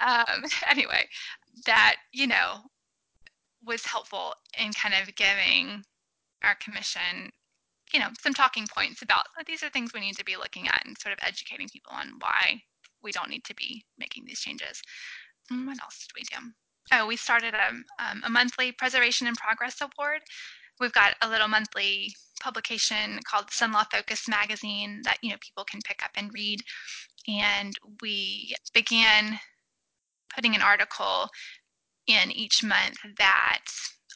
[0.00, 1.08] um, anyway,
[1.64, 2.60] that, you know,
[3.64, 5.82] was helpful in kind of giving
[6.42, 7.30] our commission,
[7.92, 10.68] you know, some talking points about oh, these are things we need to be looking
[10.68, 12.60] at and sort of educating people on why
[13.02, 14.82] we don't need to be making these changes.
[15.50, 16.52] And what else did we do?
[16.92, 17.68] Oh, we started a,
[18.04, 20.22] um, a monthly Preservation in Progress Award
[20.80, 25.80] we've got a little monthly publication called CenLA Focus magazine that you know people can
[25.86, 26.60] pick up and read.
[27.28, 29.38] And we began
[30.34, 31.28] putting an article
[32.06, 33.64] in each month that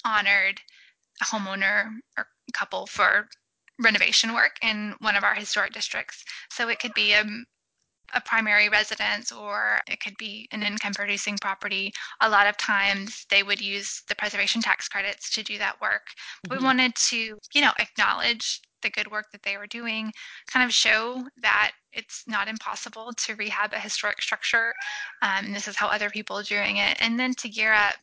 [0.04, 0.60] honored
[1.20, 3.26] a homeowner or couple for
[3.82, 6.24] renovation work in one of our historic districts.
[6.50, 7.24] So it could be a
[8.14, 11.92] a primary residence or it could be an income producing property.
[12.20, 16.08] A lot of times they would use the preservation tax credits to do that work.
[16.46, 16.58] Mm-hmm.
[16.58, 20.12] We wanted to, you know, acknowledge the good work that they were doing,
[20.50, 24.72] kind of show that it's not impossible to rehab a historic structure.
[25.22, 26.96] Um, and this is how other people are doing it.
[27.00, 27.94] And then to gear up,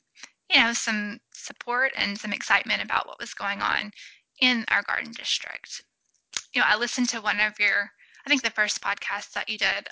[0.54, 3.92] you know, some support and some excitement about what was going on
[4.40, 5.84] in our garden district.
[6.54, 7.90] You know, I listened to one of your
[8.28, 9.88] I think the first podcast that you did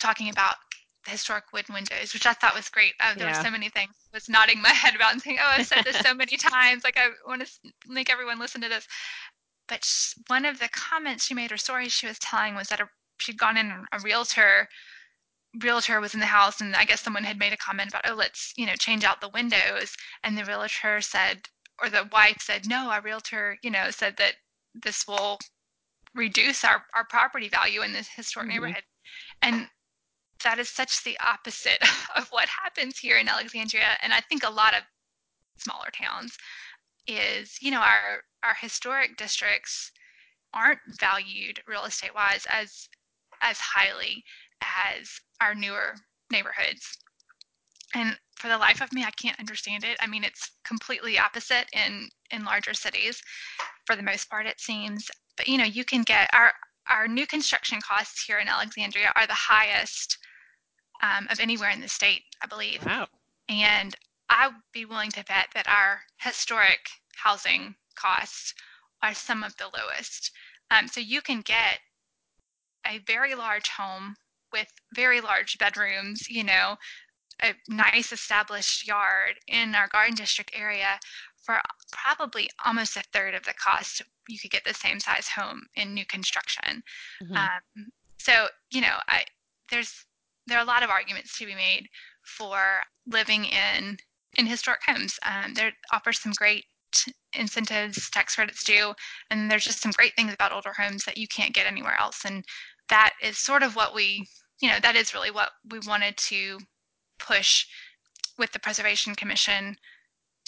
[0.00, 0.56] talking about
[1.04, 2.94] the historic wood windows, which I thought was great.
[2.98, 3.30] Uh, there Yeah.
[3.30, 5.84] were so many things I was nodding my head about and saying, "Oh, I've said
[5.84, 6.82] this so many times.
[6.82, 8.88] Like I want to make everyone listen to this."
[9.68, 12.80] But sh- one of the comments she made, or stories she was telling, was that
[12.80, 14.68] a, she'd gone in a realtor.
[15.62, 18.14] Realtor was in the house, and I guess someone had made a comment about, "Oh,
[18.14, 21.48] let's you know change out the windows," and the realtor said,
[21.80, 24.34] or the wife said, "No, our realtor, you know, said that
[24.74, 25.38] this will
[26.18, 28.52] reduce our, our property value in this historic Mhm.
[28.52, 28.84] neighborhood.
[29.42, 29.70] And
[30.44, 31.78] that is such the opposite
[32.16, 33.96] of what happens here in Alexandria.
[34.02, 34.84] And I think a lot of
[35.58, 36.36] smaller towns
[37.06, 39.92] is, you know, our our historic districts
[40.54, 42.88] aren't valued real estate wise as
[43.40, 44.24] as highly
[44.62, 45.96] as our newer
[46.30, 46.98] neighborhoods.
[47.94, 49.96] And for the life of me, I can't understand it.
[50.00, 53.22] I mean, it's completely opposite in in larger cities
[53.86, 56.52] for the most part it seems but you know you can get our
[56.90, 60.18] our new construction costs here in alexandria are the highest
[61.02, 63.06] um, of anywhere in the state i believe Wow.
[63.48, 63.94] and
[64.28, 66.80] i would be willing to bet that our historic
[67.16, 68.52] housing costs
[69.02, 70.32] are some of the lowest
[70.70, 71.78] um, so you can get
[72.86, 74.16] a very large home
[74.52, 76.76] with very large bedrooms you know
[77.42, 80.98] a nice established yard in our garden district area
[81.48, 81.58] for
[81.90, 85.94] probably almost a third of the cost you could get the same size home in
[85.94, 86.82] new construction.
[87.22, 87.36] Mhm.
[87.36, 89.24] um, so you know i
[89.70, 90.04] there's
[90.46, 91.88] there are a lot of arguments to be made
[92.22, 93.96] for living in
[94.34, 95.18] in historic homes.
[95.22, 96.66] Um, there offers some great
[97.32, 98.94] incentives tax credits do
[99.30, 102.24] and there's just some great things about older homes that you can't get anywhere else.
[102.26, 102.44] And
[102.88, 104.28] that is sort of what we
[104.60, 106.58] you know that is really what we wanted to
[107.18, 107.66] push
[108.36, 109.78] with the preservation commission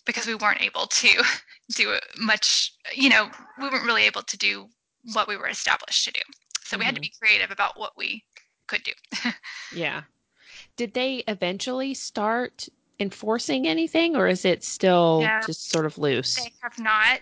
[0.06, 1.22] because we weren't able to
[1.74, 4.68] do much you know we weren't really able to do
[5.14, 6.20] what we were established to do.
[6.64, 8.22] So we had to be creative about what we
[8.66, 8.92] could do.
[9.74, 10.02] Yeah.
[10.76, 15.40] Did they eventually start enforcing anything or is it still Yeah.
[15.46, 16.36] just sort of loose?
[16.36, 17.20] they have not.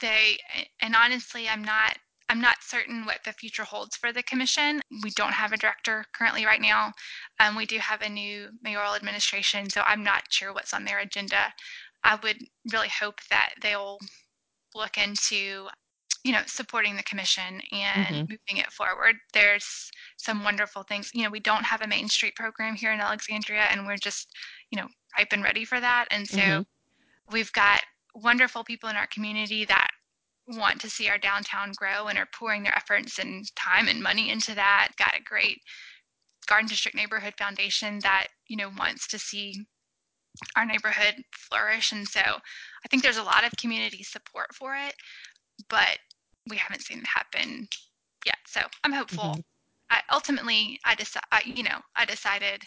[0.00, 0.38] They
[0.80, 4.80] and honestly i'm not i'm not certain what the future holds for the commission.
[5.02, 6.92] We don't have a director currently right now.
[7.40, 10.98] Um, we do have a new mayoral administration so i'm not sure what's on their
[11.00, 11.52] agenda
[12.04, 12.38] i would
[12.72, 13.98] really hope that they'll
[14.74, 15.68] look into
[16.24, 18.28] you know supporting the commission and Mhm.
[18.28, 22.34] moving it forward there's some wonderful things you know we don't have a main street
[22.36, 24.28] program here in alexandria and we're just
[24.70, 26.66] you know ripe and ready for that and so Mhm.
[27.30, 27.82] we've got
[28.14, 29.90] wonderful people in our community that
[30.46, 34.30] want to see our downtown grow and are pouring their efforts and time and money
[34.30, 35.62] into that got a great
[36.46, 39.64] garden district neighborhood foundation that you know wants to see
[40.56, 44.94] our neighborhood flourish and so i think there's a lot of community support for it
[45.68, 45.98] but
[46.48, 47.68] we haven't seen it happen
[48.24, 49.44] yet so i'm hopeful Mhm.
[49.90, 52.62] I, ultimately i decided you know i decided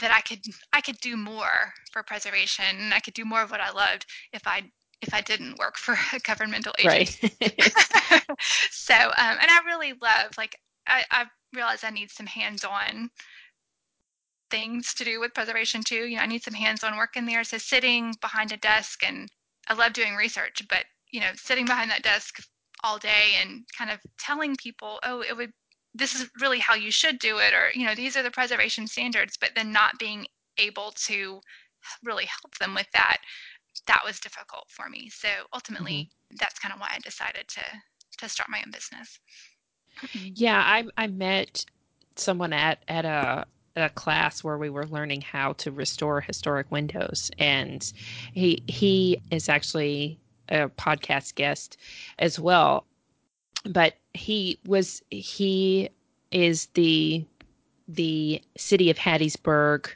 [0.00, 0.40] that i could
[0.72, 4.06] i could do more for preservation and i could do more of what i loved
[4.32, 4.62] if i
[5.02, 8.26] if i didn't work for a governmental agency Right.
[8.70, 11.24] so um, and i really love like I, I
[11.54, 13.10] realize i need some hands-on
[14.50, 16.06] things to do with preservation too.
[16.06, 17.44] You know i need some hands-on work in there.
[17.44, 19.30] So sitting behind a desk and
[19.68, 22.42] i love doing research but you know sitting behind that desk
[22.82, 25.52] all day and kind of telling people oh it would
[25.94, 28.86] this is really how you should do it or you know these are the preservation
[28.86, 30.26] standards but then not being
[30.58, 31.40] able to
[32.04, 33.18] really help them with that
[33.86, 35.08] that was difficult for me.
[35.10, 36.36] So ultimately mm-hmm.
[36.38, 37.62] that's kind of why i decided to
[38.18, 39.18] to start my own business.
[40.14, 41.64] Yeah, I I met
[42.16, 47.30] someone at at a a class where we were learning how to restore historic windows,
[47.38, 47.92] and
[48.32, 51.76] he he is actually a podcast guest
[52.18, 52.86] as well.
[53.64, 55.88] But he was he
[56.30, 57.24] is the
[57.88, 59.88] the city of Hattiesburg,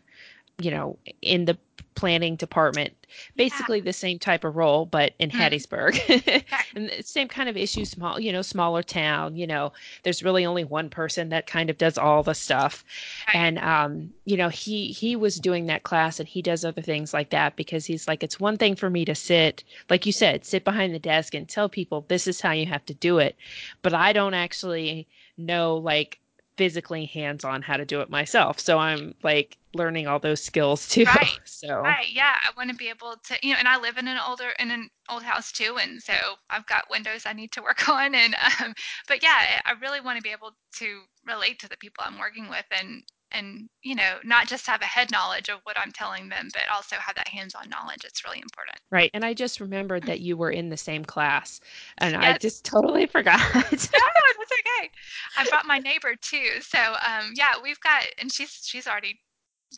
[0.59, 1.59] you know, in the
[1.95, 2.93] planning department.
[3.37, 5.39] Basically the same type of role, but in Mm.
[5.39, 6.45] Hattiesburg.
[6.75, 10.65] and same kind of issue, small, you know, smaller town, you know, there's really only
[10.65, 12.85] one person that kind of does all the stuff.
[13.33, 17.15] And um, you know, he he was doing that class and he does other things
[17.15, 20.45] like that because he's like, it's one thing for me to sit, like you said,
[20.45, 23.37] sit behind the desk and tell people this is how you have to do it.
[23.83, 25.07] But I don't actually
[25.37, 26.19] know like
[26.57, 28.61] physically hands on how to do it myself.
[28.61, 31.05] So I'm like learning all those skills too.
[31.05, 31.31] Right.
[31.45, 32.11] So Right.
[32.13, 32.35] Yeah.
[32.43, 34.71] I want to be able to, you know, and I live in an older, in
[34.71, 35.79] an old house too.
[35.81, 36.13] And so
[36.51, 38.15] I've got windows I need to work on.
[38.15, 38.75] And, um,
[39.09, 42.51] but yeah, I really want to be able to relate to the people I'm working
[42.51, 43.03] with and
[43.35, 46.63] and you know not just have a head knowledge of what i'm telling them but
[46.73, 50.37] also have that hands-on knowledge it's really important right and i just remembered that you
[50.37, 51.61] were in the same class
[51.99, 52.23] and yes.
[52.23, 54.91] i just totally forgot no that's okay
[55.37, 59.19] i brought my neighbor too so um, yeah we've got and she's she's already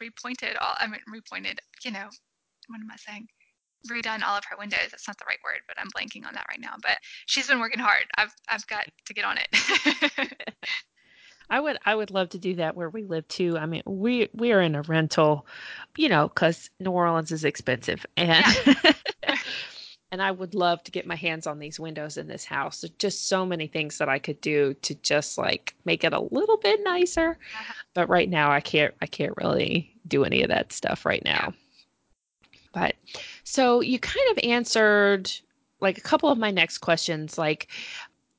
[0.01, 2.09] repointed all i mean repointed you know
[2.69, 3.27] what am i saying
[3.91, 4.89] redone all of her windows.
[4.91, 6.75] That's not the right word, but I'm blanking on that right now.
[6.83, 8.05] But she's been working hard.
[8.17, 10.33] I've I've got to get on it.
[11.49, 13.57] I would I would love to do that where we live too.
[13.59, 15.47] I mean, we we are in a rental,
[15.97, 18.95] you know, cuz New Orleans is expensive and yeah.
[20.11, 22.81] and I would love to get my hands on these windows in this house.
[22.81, 26.21] There's just so many things that I could do to just like make it a
[26.21, 27.31] little bit nicer.
[27.31, 27.75] Uh-huh.
[27.95, 31.53] But right now I can't I can't really do any of that stuff right now.
[32.73, 32.97] But
[33.45, 35.31] so you kind of answered
[35.81, 37.69] like a couple of my next questions like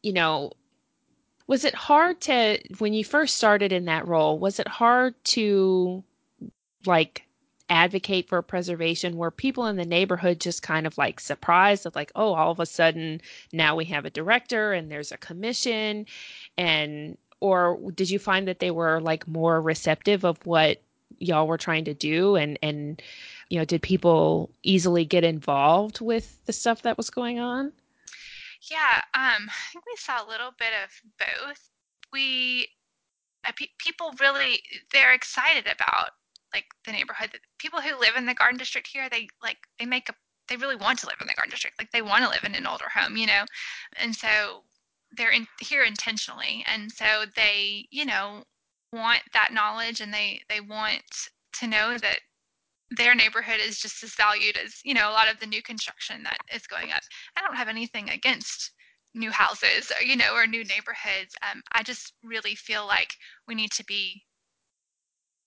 [0.04, 0.52] you know
[1.48, 6.04] was it hard to when you first started in that role was it hard to
[6.86, 7.24] like
[7.70, 9.18] advocate for preservation?
[9.18, 12.60] Were people in the neighborhood just kind of like surprised of like oh all of
[12.60, 13.22] a sudden
[13.52, 16.06] now we have a director and there's a commission
[16.58, 20.82] and or did you find that they were like more receptive of what
[21.20, 22.36] y'all were trying to do?
[22.36, 23.02] And and
[23.50, 27.72] you know did people easily get involved with the stuff that was going on
[28.70, 30.90] yeah, um, I think we saw a little bit of
[31.20, 31.70] both.
[32.12, 32.70] We
[33.48, 36.12] uh, pe- people really they're excited about
[36.54, 37.32] like the neighborhood.
[37.60, 40.14] People who live in the garden district here, they like they make a
[40.50, 41.80] they really want to live in the garden district.
[41.80, 43.44] Like they want to live in an older home, you know,
[43.98, 44.64] and so
[45.16, 48.44] they're in here intentionally, and so they you know
[48.94, 52.20] want that knowledge and they they want to know that
[52.92, 56.24] their neighborhood is just as valued as you know a lot of the new construction
[56.24, 57.02] that is going up.
[57.36, 58.72] I don't have anything against
[59.14, 61.36] new houses or you know or new neighborhoods.
[61.50, 63.14] Um, i just really feel like
[63.48, 64.24] we need to be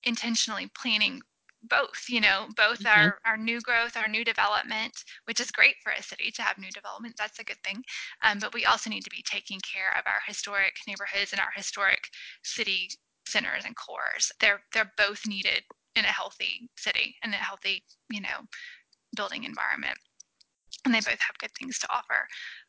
[0.04, 1.20] intentionally planning
[1.64, 3.00] both you know both mm-hmm.
[3.00, 4.92] our our new growth our new development
[5.26, 7.14] which is great for a city to have new development.
[7.18, 7.82] That's a good thing.
[8.22, 11.52] Um, but we also need to be taking care of our historic neighborhoods and our
[11.54, 12.00] historic
[12.42, 12.90] city
[13.28, 14.32] centers and cores.
[14.40, 15.62] They're they're both needed
[15.96, 18.46] in a healthy city and a healthy, you know,
[19.16, 19.96] building environment.
[20.84, 22.26] And they both have good things to offer.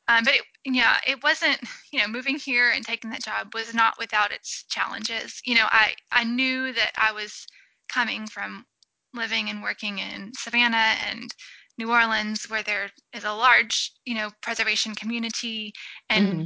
[0.08, 1.60] Um, but it, yeah, it wasn't,
[1.92, 5.42] you know, moving here and taking that job was not without its challenges.
[5.46, 7.46] You know, I, I knew that I was
[7.88, 8.66] coming from
[9.14, 11.34] living and working in Savannah and
[11.78, 15.74] New Orleans, where there is a large, you know, preservation community.
[16.10, 16.44] And mm-hmm.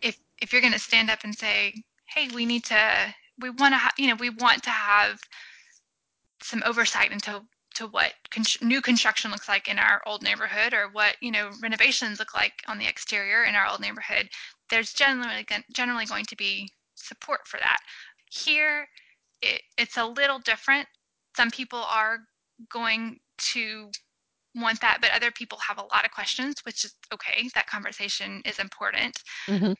[0.00, 1.74] if if you're going to stand up and say,
[2.06, 5.20] "Hey, we need to, we want to, ha- you know, we want to have
[6.42, 7.42] some oversight into
[7.74, 11.50] to what con- new construction looks like in our old neighborhood or what you know
[11.62, 14.28] renovations look like on the exterior in our old neighborhood
[14.70, 17.78] there's generally generally going to be support for that.
[18.30, 18.88] Here
[19.42, 20.88] it, it's a little different.
[21.36, 22.18] Some people are
[22.70, 23.90] going to
[24.54, 27.48] want that but other people have a lot of questions which is okay.
[27.54, 29.16] That conversation is important.
[29.48, 29.72] Mm-hmm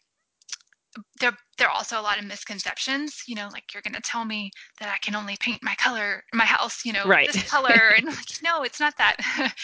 [1.21, 4.25] there there are also a lot of misconceptions you know like you're going to tell
[4.25, 7.33] me that i can only paint my color my house you know right.
[7.33, 9.17] this color and like no it's not that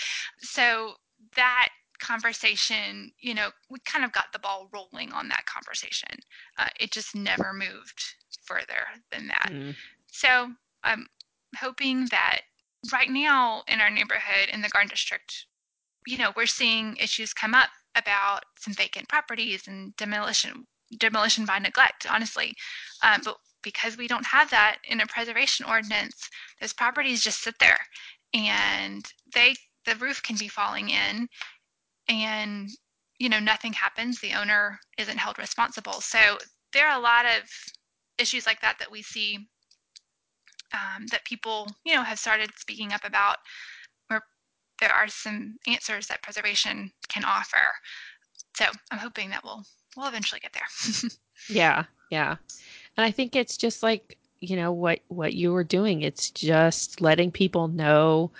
[0.40, 0.94] so
[1.36, 1.68] that
[1.98, 6.08] conversation you know we kind of got the ball rolling on that conversation
[6.58, 8.14] uh, it just never moved
[8.44, 9.74] further than that mm.
[10.06, 10.48] so
[10.84, 11.06] i'm
[11.58, 12.42] hoping that
[12.92, 15.46] right now in our neighborhood in the garden district
[16.06, 20.64] you know we're seeing issues come up about some vacant properties and demolition
[20.96, 22.54] demolition by neglect, honestly.
[23.02, 26.28] Um, but because we don't have that in a preservation ordinance,
[26.60, 27.78] those properties just sit there,
[28.34, 31.28] and they the roof can be falling in,
[32.08, 32.68] and
[33.18, 34.20] you know nothing happens.
[34.20, 36.00] The owner isn't held responsible.
[36.00, 36.38] So
[36.72, 37.50] there are a lot of
[38.18, 39.48] issues like that that we see
[40.72, 43.38] um, that people you know have started speaking up about,
[44.08, 44.22] where
[44.80, 47.62] there are some answers that preservation can offer.
[48.56, 49.64] So I'm hoping that we'll
[49.96, 51.10] we'll eventually get there.
[51.48, 52.36] yeah, yeah.
[52.96, 56.02] And I think it's just like, you know, what what you were doing.
[56.02, 58.30] It's just letting people know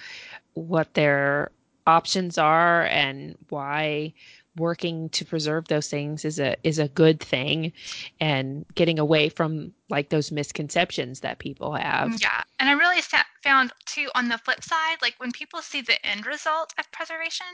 [0.55, 1.51] what their
[1.87, 4.13] options are and why
[4.59, 7.73] working to preserve those things is a is a good thing
[8.21, 12.21] and getting away from like those misconceptions that people have.
[12.21, 12.43] Yeah.
[12.59, 13.01] And I really
[13.43, 17.47] found too on the flip side like when people see the end result of preservation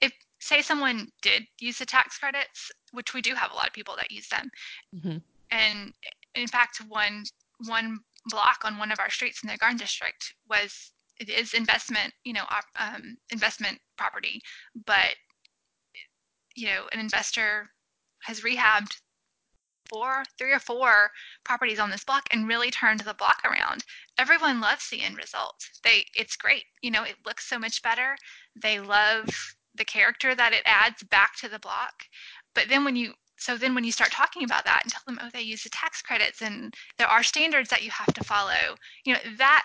[0.00, 3.72] if say someone did use the tax credits, which we do have a lot of
[3.72, 4.50] people that use them,
[4.94, 5.16] mm-hmm.
[5.50, 5.92] and
[6.34, 7.24] in fact, one
[7.66, 12.12] one block on one of our streets in the Garden District was it is investment,
[12.24, 12.44] you know,
[12.76, 14.40] um, investment property,
[14.86, 15.14] but
[16.54, 17.70] you know, an investor
[18.22, 18.96] has rehabbed
[19.88, 21.10] four, three or four
[21.44, 23.84] properties on this block and really turned the block around.
[24.18, 25.56] Everyone loves the end result.
[25.82, 26.64] They, it's great.
[26.82, 28.16] You know, it looks so much better.
[28.60, 29.28] They love
[29.74, 32.04] the character that it adds back to the block.
[32.54, 35.18] But then when you, so then when you start talking about that and tell them,
[35.20, 38.76] oh, they use the tax credits and there are standards that you have to follow,
[39.04, 39.64] you know, that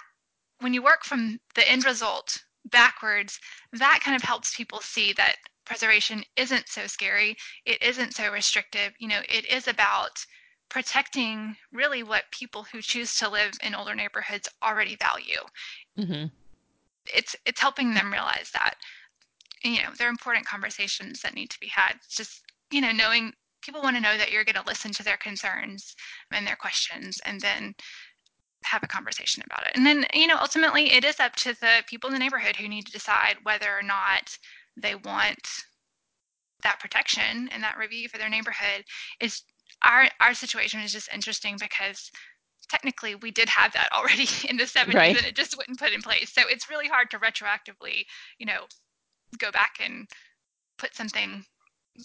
[0.60, 3.40] when you work from the end result backwards,
[3.74, 5.36] that kind of helps people see that
[5.70, 7.38] preservation isn't so scary.
[7.64, 8.92] It isn't so restrictive.
[8.98, 10.26] You know, it is about
[10.68, 15.42] protecting really what people who choose to live in older neighborhoods already value.
[15.98, 16.26] Mm-hmm.
[17.14, 18.78] It's it's helping them realize that.
[19.64, 21.94] You know, there are important conversations that need to be had.
[22.04, 22.42] It's just
[22.72, 25.96] you know, knowing people want to know that you're going to listen to their concerns
[26.32, 27.76] and their questions, and then
[28.64, 29.74] have a conversation about it.
[29.76, 32.68] And then, you know, ultimately it is up to the people in the neighborhood who
[32.68, 34.38] need to decide whether or not
[34.82, 35.48] they want
[36.64, 38.84] that protection and that review for their neighborhood
[39.20, 39.44] is
[39.84, 42.12] our our situation is just interesting because
[42.70, 45.18] technically we did have that already in the 70s right.
[45.18, 46.32] and it just wouldn't put in place.
[46.32, 48.04] So it's really hard to retroactively
[48.38, 48.66] you know
[49.38, 50.08] go back and
[50.78, 51.44] put something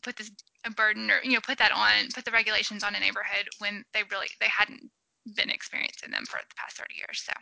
[0.03, 0.31] put this
[0.67, 3.85] a burden or you know put that on put the regulations on a neighborhood when
[3.93, 4.83] they really they hadn't
[5.37, 7.33] been experiencing them for the past 30 years so.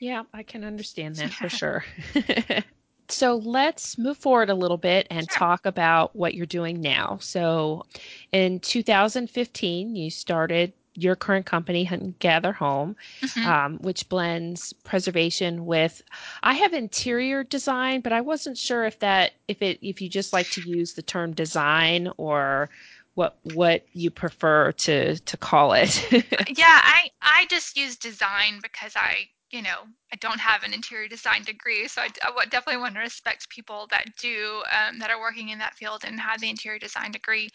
[0.00, 1.84] Yeah i can understand that for sure
[3.08, 5.38] so let's move forward a little bit and sure.
[5.38, 7.18] talk about what you're doing now.
[7.20, 7.84] So
[8.32, 13.48] in 2015, you started your current company, Hunt and Gather Home, mm-hmm.
[13.48, 16.02] um, which blends preservation with.
[16.42, 20.32] I have interior design, but I wasn't sure if that if it if you just
[20.32, 22.68] like to use the term design or
[23.14, 26.12] what what you prefer to to call it.
[26.12, 31.08] yeah, I I just use design because I you know, I don't have an interior
[31.08, 35.20] design degree, so I, I definitely want to respect people that do, um, that are
[35.20, 37.50] working in that field and have the interior design degree.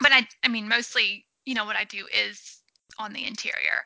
[0.00, 2.60] But I, I mean, mostly, you know, what I do is
[2.98, 3.84] on the interior,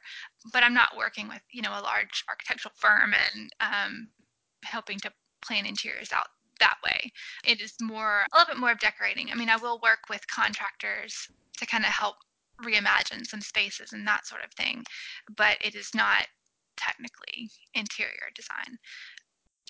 [0.53, 4.09] but I'm not working with, you know, a large architectural firm and um,
[4.65, 6.27] helping to plan interiors out
[6.59, 7.13] that way.
[7.45, 9.29] It is more, a little bit more of decorating.
[9.31, 12.17] I mean, I will work with contractors to kind of help
[12.65, 14.83] reimagine some spaces and that sort of thing,
[15.37, 16.27] but it is not
[16.79, 18.79] technically interior design.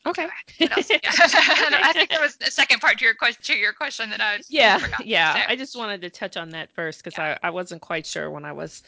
[0.07, 0.27] Okay.
[0.59, 0.69] Yeah.
[0.77, 3.43] I think there was a second part to your question.
[3.43, 5.45] To your question that I yeah yeah.
[5.49, 7.37] I just wanted to touch on that first because yeah.
[7.43, 8.83] I, I wasn't quite sure when I was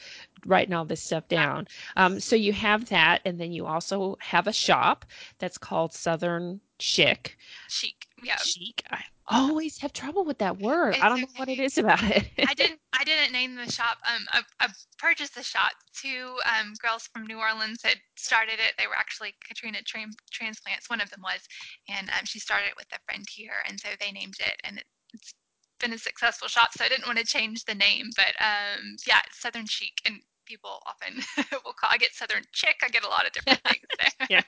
[0.46, 1.66] writing all this stuff down.
[1.96, 2.06] Yeah.
[2.06, 5.04] Um, so you have that, and then you also have a shop
[5.38, 7.36] that's called Southern Chic.
[7.68, 8.06] Chic.
[8.22, 8.36] Yeah.
[8.36, 8.84] Chic.
[8.90, 10.97] I always have trouble with that word.
[11.01, 12.28] I don't know what it is about it.
[12.47, 13.99] I didn't I didn't name the shop.
[14.07, 14.68] Um I, I
[14.99, 15.72] purchased the shop.
[15.95, 18.74] Two um girls from New Orleans had started it.
[18.78, 21.41] They were actually Katrina tra- transplants, one of them was,
[21.89, 24.78] and um she started it with a friend here and so they named it and
[24.78, 25.35] it, it's
[25.81, 28.11] been a successful shop, so I didn't want to change the name.
[28.16, 30.16] But um yeah, Southern Chic and
[30.47, 31.22] people often
[31.64, 32.76] will call I get Southern Chick.
[32.83, 34.28] I get a lot of different things there.
[34.28, 34.43] yeah.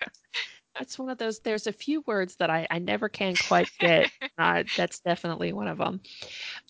[0.78, 1.40] That's one of those.
[1.40, 4.10] There's a few words that I, I never can quite get.
[4.38, 6.00] uh, that's definitely one of them.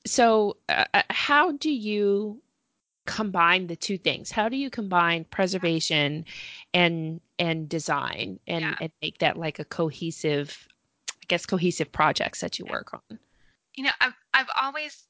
[0.07, 2.41] So, uh, uh, how do you
[3.07, 4.31] combine the two things?
[4.31, 6.25] How do you combine preservation
[6.75, 8.75] and and design and, yeah.
[8.81, 10.69] and make that like a cohesive,
[11.11, 13.19] I guess, cohesive projects that you work on?
[13.75, 15.07] You know, I've I've always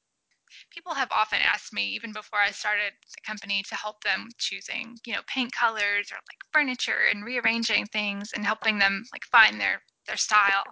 [0.70, 4.98] people have often asked me even before I started the company to help them choosing,
[5.06, 9.60] you know, paint colors or like furniture and rearranging things and helping them like find
[9.60, 10.64] their their style.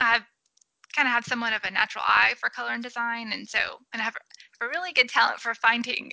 [0.00, 0.24] I've
[0.94, 3.58] kind of had somewhat of a natural eye for color and design and so
[3.92, 4.16] and I have
[4.60, 6.12] a really good talent for finding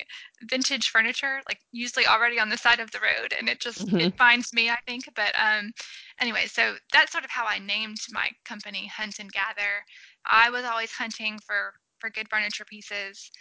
[0.49, 3.99] vintage furniture like usually already on the side of the road and it just mm-hmm.
[3.99, 5.71] it finds me I think but um
[6.19, 9.85] anyway so that's sort of how I named my company Hunt and Gather
[10.25, 13.31] I was always hunting for for good furniture pieces.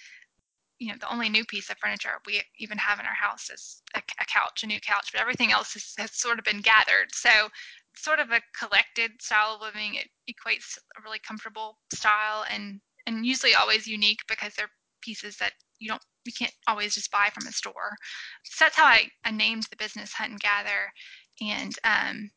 [0.78, 3.82] You know, the only new piece of furniture we even have in our house is
[3.94, 7.12] a, a couch, a new couch, but everything else is, has sort of been gathered.
[7.12, 7.48] So,
[7.96, 9.96] sort of a collected style of living.
[9.96, 14.70] It equates a really comfortable style and and usually always unique because they're
[15.02, 17.96] pieces that you don't you can't always just buy from a store.
[18.44, 20.92] So that's how I, I named the business Hunt and Gather.
[21.40, 22.30] And um,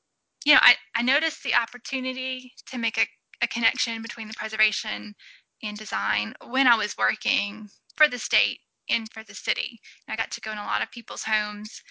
[0.45, 3.05] you know, I, I noticed the opportunity to make a,
[3.41, 5.15] a connection between the preservation
[5.64, 8.59] and design when I was working for the state
[8.89, 9.80] and for the city.
[10.07, 11.82] I got to go in a lot of people's homes.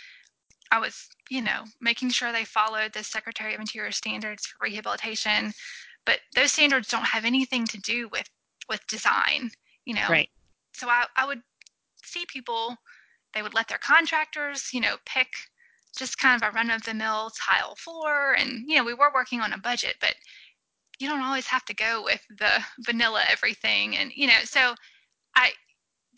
[0.71, 5.53] I was, you know, making sure they followed the Secretary of Interior standards for rehabilitation,
[6.07, 8.29] but those standards don't have anything to do with
[8.69, 9.51] with design,
[9.85, 10.07] you know.
[10.09, 10.29] Right.
[10.75, 11.43] So I, I would
[12.05, 12.77] see people,
[13.35, 15.29] they would let their contractors, you know, pick
[15.97, 19.13] just kind of a run of the mill tile floor and you know, we were
[19.15, 20.15] working on a budget, but
[21.03, 24.75] you don't always have to go with the vanilla everything and you know so
[25.35, 25.51] i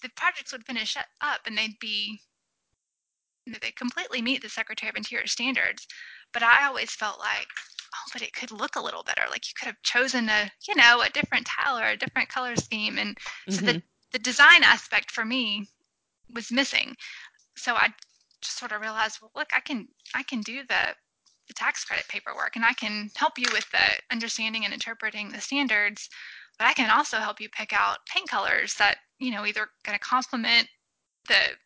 [0.03, 2.21] the projects would finish up and they'd be
[3.47, 5.87] they completely meet the Secretary of Interior standards.
[6.33, 7.47] But I always felt like,
[7.95, 9.23] oh, but it could look a little better.
[9.31, 12.57] Like you could have chosen a, you know, a different tile or a different color
[12.57, 12.99] scheme.
[12.99, 13.17] And
[13.49, 13.67] so mm-hmm.
[13.67, 13.83] the,
[14.13, 15.69] the design aspect for me
[16.33, 16.97] was missing.
[17.57, 17.89] So I
[18.41, 20.95] just sort of realized, well, look, I can I can do the
[21.49, 25.41] the tax credit paperwork and I can help you with the understanding and interpreting the
[25.41, 26.09] standards,
[26.59, 29.99] but I can also help you pick out paint colors that, you know, either going
[29.99, 30.69] to complement
[31.29, 31.57] the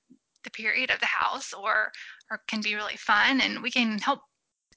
[0.44, 1.90] the period of the house or
[2.30, 4.20] or can be really fun and we can help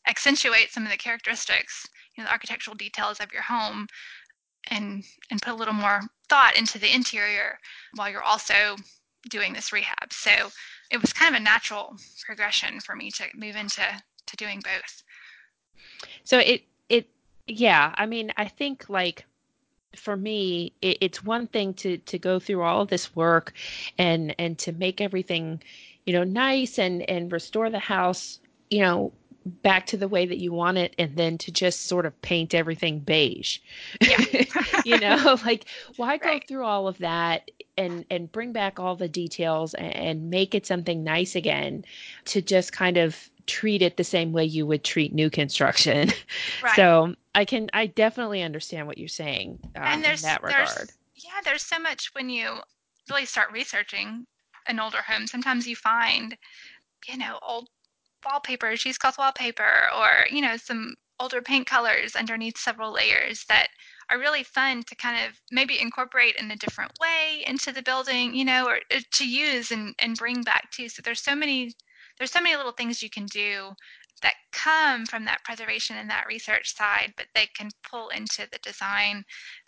[0.07, 1.85] accentuate some of the characteristics
[2.17, 3.85] you know the architectural details of your home
[4.69, 7.57] and and put a little more thought into the interior
[7.95, 8.75] while you're also
[9.29, 10.11] doing this rehab.
[10.11, 10.31] So
[10.89, 11.95] it was kind of a natural
[12.25, 13.83] progression for me to move into
[14.31, 15.03] to doing both
[16.23, 17.07] so it it
[17.47, 19.25] yeah i mean i think like
[19.95, 23.53] for me it, it's one thing to to go through all of this work
[23.97, 25.61] and and to make everything
[26.05, 29.11] you know nice and and restore the house you know
[29.63, 32.53] back to the way that you want it and then to just sort of paint
[32.53, 33.57] everything beige
[33.99, 34.23] yeah.
[34.85, 35.65] you know like
[35.97, 36.47] why go right.
[36.47, 40.67] through all of that and and bring back all the details and, and make it
[40.67, 41.83] something nice again
[42.25, 46.09] to just kind of treat it the same way you would treat new construction
[46.63, 46.75] right.
[46.75, 50.67] so i can i definitely understand what you're saying um, and there's, in that regard
[50.67, 52.57] there's, yeah there's so much when you
[53.09, 54.25] really start researching
[54.67, 56.37] an older home sometimes you find
[57.07, 57.67] you know old
[58.25, 63.67] wallpaper, cheesecloth wallpaper, or you know some older paint colors underneath several layers that
[64.09, 68.33] are really fun to kind of maybe incorporate in a different way into the building,
[68.33, 70.89] you know, or uh, to use and, and bring back too.
[70.89, 71.73] So there's so many
[72.21, 73.71] there's so many little things you can do
[74.21, 78.59] that come from that preservation and that research side, but they can pull into the
[78.61, 79.25] design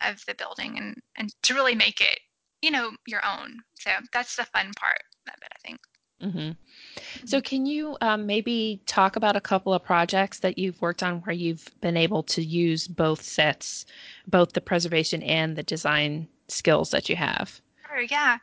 [0.07, 2.19] of the building and, and to really make it,
[2.61, 3.57] you know, your own.
[3.79, 5.79] So that's the fun part of it, I think.
[6.21, 7.25] Mm-hmm.
[7.25, 11.21] So, can you um, maybe talk about a couple of projects that you've worked on
[11.21, 13.87] where you've been able to use both sets,
[14.27, 17.59] both the preservation and the design skills that you have?
[17.87, 18.37] Sure, yeah.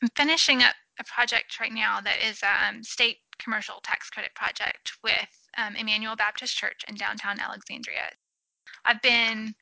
[0.00, 4.92] I'm finishing up a project right now that is um, state commercial tax credit project
[5.02, 5.28] with
[5.58, 8.10] um, Emmanuel Baptist Church in downtown Alexandria.
[8.84, 9.54] I've been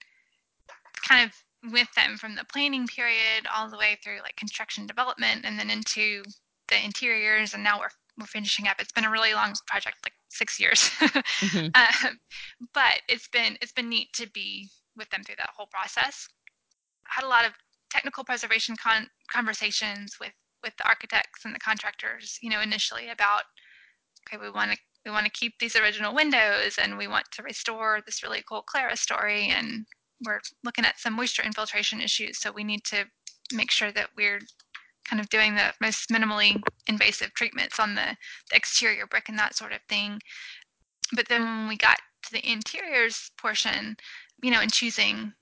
[1.07, 5.45] kind of with them from the planning period all the way through like construction development
[5.45, 6.23] and then into
[6.69, 8.77] the interiors, and now we're we're finishing up.
[8.81, 11.69] It's been a really long project, like six years, mm-hmm.
[12.07, 12.19] um,
[12.75, 16.29] but it's been it's been neat to be with them through that whole process.
[17.07, 17.53] I had a lot of
[17.91, 23.43] technical preservation con- conversations with with the architects and the contractors, you know, initially about
[24.33, 27.43] okay, we want to we want to keep these original windows and we want to
[27.43, 29.87] restore this really cool clerestory and
[30.27, 33.07] we're looking at some moisture infiltration issues, so we need to
[33.53, 34.41] make sure that we're
[35.09, 38.17] kind of doing the most minimally invasive treatments on the,
[38.51, 40.21] the exterior brick and that sort of thing.
[41.15, 43.97] But then when we got to the interiors portion,
[44.43, 45.33] you know, and choosing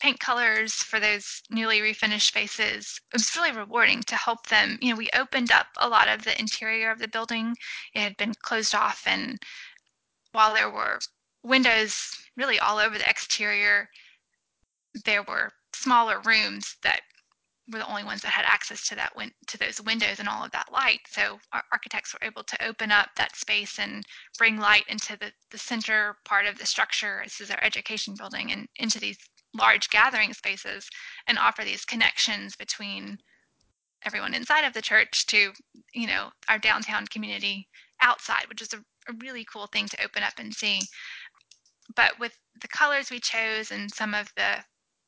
[0.00, 4.78] paint colors for those newly refinished spaces, it was really rewarding to help them.
[4.80, 7.56] You know, we opened up a lot of the interior of the building.
[7.94, 9.38] It had been closed off, and
[10.32, 10.98] while there were
[11.42, 13.88] windows really all over the exterior,
[15.04, 17.00] there were smaller rooms that
[17.72, 20.44] were the only ones that had access to that win- to those windows and all
[20.44, 21.00] of that light.
[21.08, 24.04] So our architects were able to open up that space and
[24.38, 27.22] bring light into the, the center part of the structure.
[27.24, 29.18] This is our education building and into these
[29.56, 30.88] large gathering spaces
[31.26, 33.18] and offer these connections between
[34.04, 35.52] everyone inside of the church to
[35.92, 37.66] you know our downtown community
[38.02, 38.78] outside which is a,
[39.08, 40.80] a really cool thing to open up and see.
[41.94, 44.64] But with the colors we chose and some of the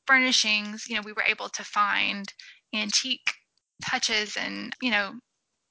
[0.06, 2.32] furnishings, you know, we were able to find
[2.74, 3.30] antique
[3.84, 5.12] touches and, you know,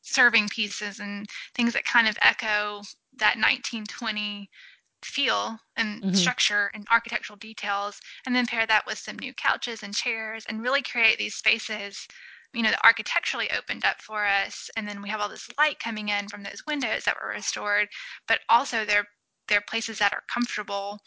[0.04, 1.26] serving pieces and
[1.56, 2.82] things that kind of echo
[3.18, 4.50] that 1920
[5.04, 6.14] feel and mm-hmm.
[6.14, 10.62] structure and architectural details and then pair that with some new couches and chairs and
[10.62, 12.08] really create these spaces
[12.54, 15.78] you know that architecturally opened up for us and then we have all this light
[15.80, 17.88] coming in from those windows that were restored
[18.28, 19.08] but also they're
[19.48, 21.00] they're places that are comfortable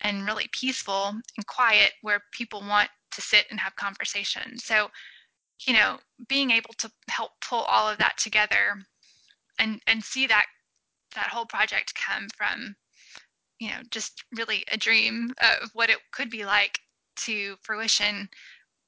[0.00, 4.64] and really peaceful and quiet where people want to sit and have conversations.
[4.64, 4.90] So,
[5.66, 8.80] you know, being able to help pull all of that together
[9.58, 10.46] and and see that
[11.14, 12.76] that whole project come from
[13.60, 16.80] you know just really a dream of what it could be like
[17.16, 18.28] to fruition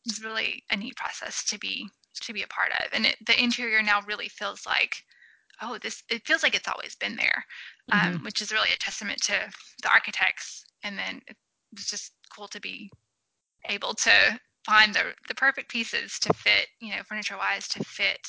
[0.07, 1.87] is really a neat process to be
[2.21, 2.89] to be a part of.
[2.93, 4.97] And it, the interior now really feels like
[5.61, 7.45] oh this it feels like it's always been there
[7.93, 8.17] um, mm-hmm.
[8.17, 9.35] um, which is really a testament to
[9.83, 10.65] the architects.
[10.83, 11.37] And then it
[11.75, 12.91] was just cool to be
[13.69, 18.27] able to find the the perfect pieces to fit, you know, furniture wise to fit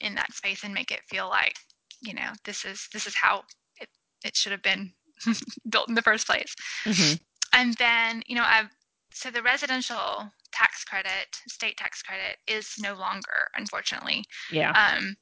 [0.00, 1.56] in that space and make it feel like,
[2.00, 3.42] you know, this is this is how
[3.80, 3.88] it,
[4.24, 4.92] it should have been
[5.68, 6.54] built in the first place.
[6.84, 7.14] Mm-hmm.
[7.52, 8.68] And then, you know, I've
[9.14, 14.24] so the residential tax credit, state tax credit, is no longer, unfortunately.
[14.50, 14.70] Yeah.
[14.70, 15.16] Um,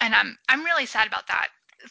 [0.00, 1.48] and I'm I'm really sad about that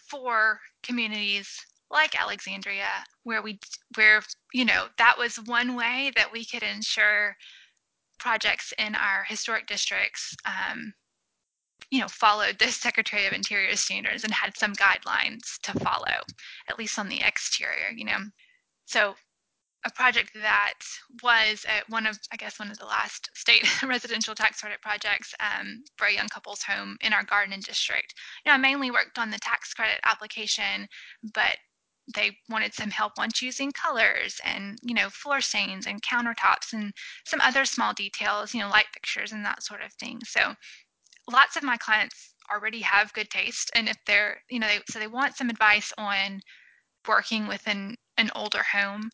[0.07, 2.87] for communities like Alexandria,
[3.23, 3.59] where we
[3.95, 4.21] where
[4.53, 7.35] you know that was one way that we could ensure
[8.19, 10.93] projects in our historic districts um,
[11.91, 16.21] you know followed the secretary of interior standards and had some guidelines to follow
[16.67, 18.17] at least on the exterior you know.
[18.85, 19.15] So
[19.83, 20.73] a project that
[21.23, 25.83] was one of i guess one of the last state residential tax credit projects um,
[25.97, 28.13] for a young couple's home in our garden district.
[28.45, 30.87] You know i mainly worked on the tax credit application
[31.33, 31.57] but
[32.15, 36.93] they wanted some help on choosing colors and you know floor stains and countertops and
[37.25, 40.19] some other small details you know light fixtures and that sort of thing.
[40.25, 40.55] So
[41.30, 44.99] lots of my clients already have good taste and if they're you know they, so
[44.99, 46.41] they want some advice on
[47.07, 49.09] working with an, an older home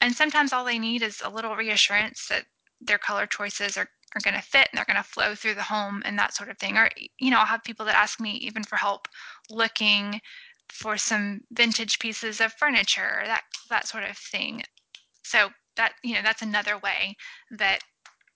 [0.00, 2.44] and sometimes all they need is a little reassurance that
[2.80, 5.62] their color choices are, are going to fit and they're going to flow through the
[5.62, 6.88] home and that sort of thing or
[7.18, 9.08] you know i'll have people that ask me even for help
[9.50, 10.20] looking
[10.68, 14.62] for some vintage pieces of furniture, that that sort of thing.
[15.22, 17.16] So that you know that's another way
[17.50, 17.80] that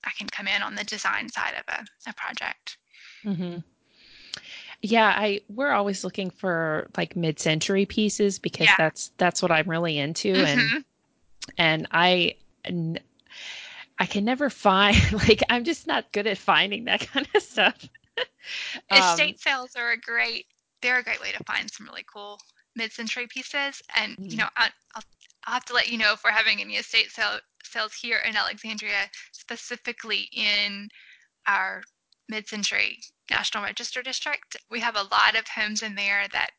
[0.05, 2.79] I can come in on the design side of a, a project.
[3.25, 3.59] Mm-hmm.
[4.83, 8.75] Yeah, I we're always looking for like mid-century pieces because yeah.
[8.79, 10.77] that's that's what I'm really into, mm-hmm.
[10.77, 10.85] and
[11.59, 12.37] and I.
[13.99, 14.97] I can never find
[15.29, 17.87] like I'm just not good at finding that kind of stuff.
[18.91, 20.47] Estate um, sales are a great
[20.81, 22.41] they're a great way to find some really cool
[22.77, 23.83] mid-century pieces.
[23.97, 25.03] And you know, I, will
[25.45, 28.37] I'll have to let you know if we're having any estate sale, sales here in
[28.37, 30.89] Alexandria, specifically in
[31.47, 31.83] our
[32.31, 32.99] mid-century
[33.31, 34.57] National Register district.
[34.71, 36.51] We have a lot of homes in there that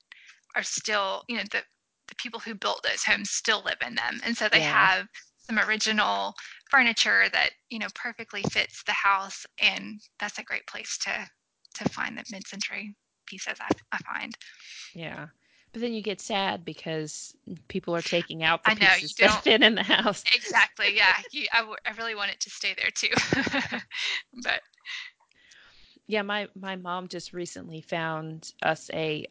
[0.56, 1.64] are still, you know, the
[2.08, 4.86] the people who built those homes still live in them, and so they yeah.
[4.86, 5.08] have
[5.38, 6.34] some original
[6.70, 11.30] furniture that you know perfectly fits the house, and that's a great place to
[11.76, 12.94] to find the mid-century
[13.28, 14.36] pieces I, I find.
[14.94, 15.28] Yeah.
[15.74, 17.34] But then you get sad because
[17.70, 20.22] people are taking out the I know, pieces that fit in the house.
[20.36, 20.98] Exactly.
[20.98, 21.16] Yeah.
[21.32, 23.08] You, I, w- I really want it to stay there too.
[24.44, 24.62] but
[26.12, 29.26] yeah, my my mom just recently found us a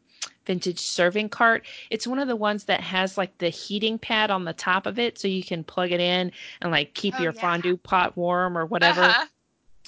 [0.46, 1.66] vintage serving cart.
[1.90, 4.98] It's one of the ones that has like the heating pad on the top of
[4.98, 7.40] it, so you can plug it in and like keep oh, your yeah.
[7.40, 9.02] fondue pot warm or whatever.
[9.02, 9.26] Uh-huh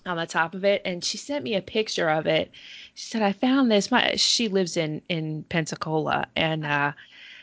[0.04, 2.50] on the top of it and she sent me a picture of it
[2.94, 6.90] she said i found this my she lives in in pensacola and uh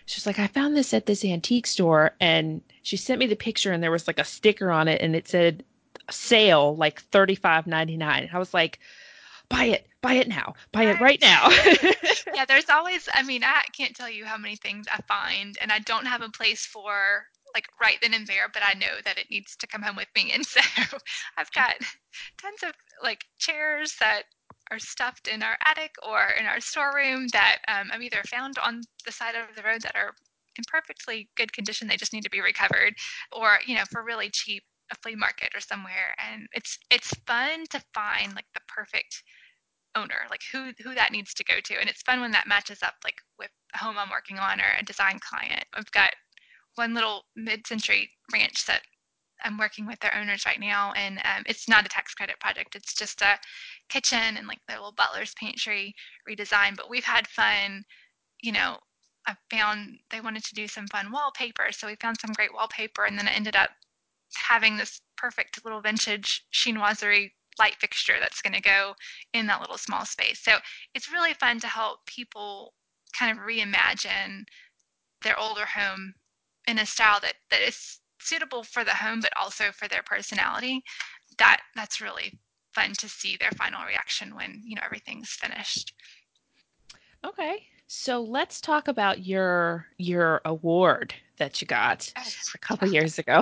[0.06, 3.72] she's like i found this at this antique store and she sent me the picture
[3.72, 5.64] and there was like a sticker on it and it said
[6.10, 8.80] sale like 35.99 i was like
[9.50, 11.50] buy it buy it now buy it right now
[12.34, 15.72] yeah there's always i mean i can't tell you how many things i find and
[15.72, 19.18] i don't have a place for like right then and there, but I know that
[19.18, 20.32] it needs to come home with me.
[20.40, 20.62] And so
[21.38, 21.76] I've got
[22.42, 22.74] tons of
[23.04, 24.24] like chairs that
[24.72, 28.82] are stuffed in our attic or in our storeroom that um, I've either found on
[29.06, 30.14] the side of the road that are
[30.58, 32.94] in perfectly good condition, they just need to be recovered,
[33.32, 36.16] or you know, for really cheap, a flea market or somewhere.
[36.32, 39.24] And it's it's fun to find like the perfect
[39.96, 42.84] owner, like who who that needs to go to, and it's fun when that matches
[42.84, 45.66] up like with a home I'm working on or a design client.
[45.74, 46.12] I've got
[46.76, 48.82] one little mid-century ranch that
[49.44, 52.76] I'm working with their owners right now, and um, it's not a tax credit project.
[52.76, 53.38] It's just a
[53.90, 55.96] kitchen and like their little butler's pantry
[56.30, 56.76] redesign.
[56.76, 57.84] But we've had fun.
[58.42, 58.78] You know,
[59.28, 63.06] I found they wanted to do some fun wallpaper, so we found some great wallpaper,
[63.06, 63.72] and then it ended up
[64.36, 68.94] having this perfect little vintage chinoiserie light fixture that's going to go
[69.34, 70.40] in that little small space.
[70.40, 70.54] So
[70.94, 72.74] it's really fun to help people
[73.18, 74.44] kind of reimagine
[75.24, 76.14] their older home
[76.68, 80.82] in a style that that is suitable for the home but also for their personality.
[81.38, 82.40] That that's really
[82.74, 85.94] fun to see their final reaction when you know everything's finished.
[87.26, 92.14] Okay so let's talk about your your award that you got
[92.54, 93.42] a couple years ago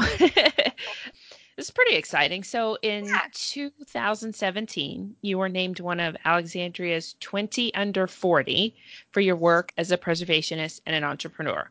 [1.57, 2.43] This is pretty exciting.
[2.43, 3.21] So in yeah.
[3.33, 8.75] 2017, you were named one of Alexandria's 20 under 40
[9.11, 11.67] for your work as a preservationist and an entrepreneur.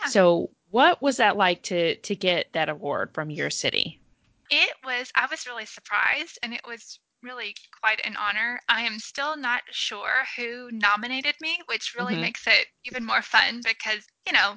[0.00, 0.08] Yeah.
[0.08, 4.00] So what was that like to to get that award from your city?
[4.50, 8.60] It was I was really surprised and it was really quite an honor.
[8.68, 12.22] I am still not sure who nominated me, which really mm-hmm.
[12.22, 14.54] makes it even more fun because, you know,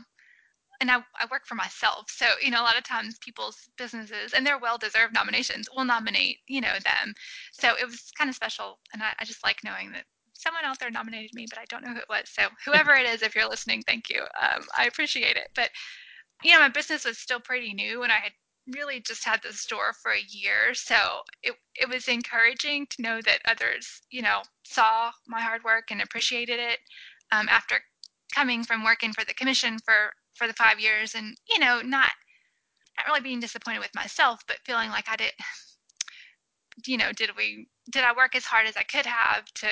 [0.79, 2.05] and I, I work for myself.
[2.09, 5.85] So, you know, a lot of times people's businesses and their well deserved nominations will
[5.85, 7.13] nominate, you know, them.
[7.51, 8.79] So it was kind of special.
[8.93, 10.03] And I, I just like knowing that
[10.33, 12.29] someone out there nominated me, but I don't know who it was.
[12.29, 14.21] So whoever it is, if you're listening, thank you.
[14.41, 15.49] Um, I appreciate it.
[15.55, 15.69] But,
[16.43, 18.33] you know, my business was still pretty new and I had
[18.75, 20.73] really just had the store for a year.
[20.73, 20.95] So
[21.41, 26.01] it, it was encouraging to know that others, you know, saw my hard work and
[26.01, 26.79] appreciated it
[27.31, 27.79] um, after
[28.33, 32.11] coming from working for the commission for for the five years and you know not
[32.97, 35.31] not really being disappointed with myself but feeling like i did
[36.85, 39.67] you know did we did i work as hard as i could have to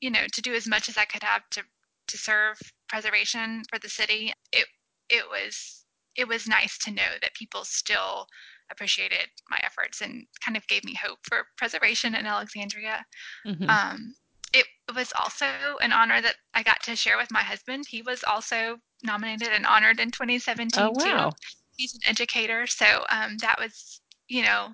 [0.00, 1.62] you know to do as much as i could have to
[2.06, 2.58] to serve
[2.88, 4.66] preservation for the city it
[5.08, 5.84] it was
[6.16, 8.26] it was nice to know that people still
[8.70, 13.04] appreciated my efforts and kind of gave me hope for preservation in alexandria
[13.46, 13.68] mm-hmm.
[13.68, 14.14] um,
[14.54, 15.46] it was also
[15.80, 17.84] an honor that I got to share with my husband.
[17.88, 21.30] He was also nominated and honored in 2017 oh, wow.
[21.30, 21.36] too.
[21.76, 24.68] He's an educator, so um, that was, you know,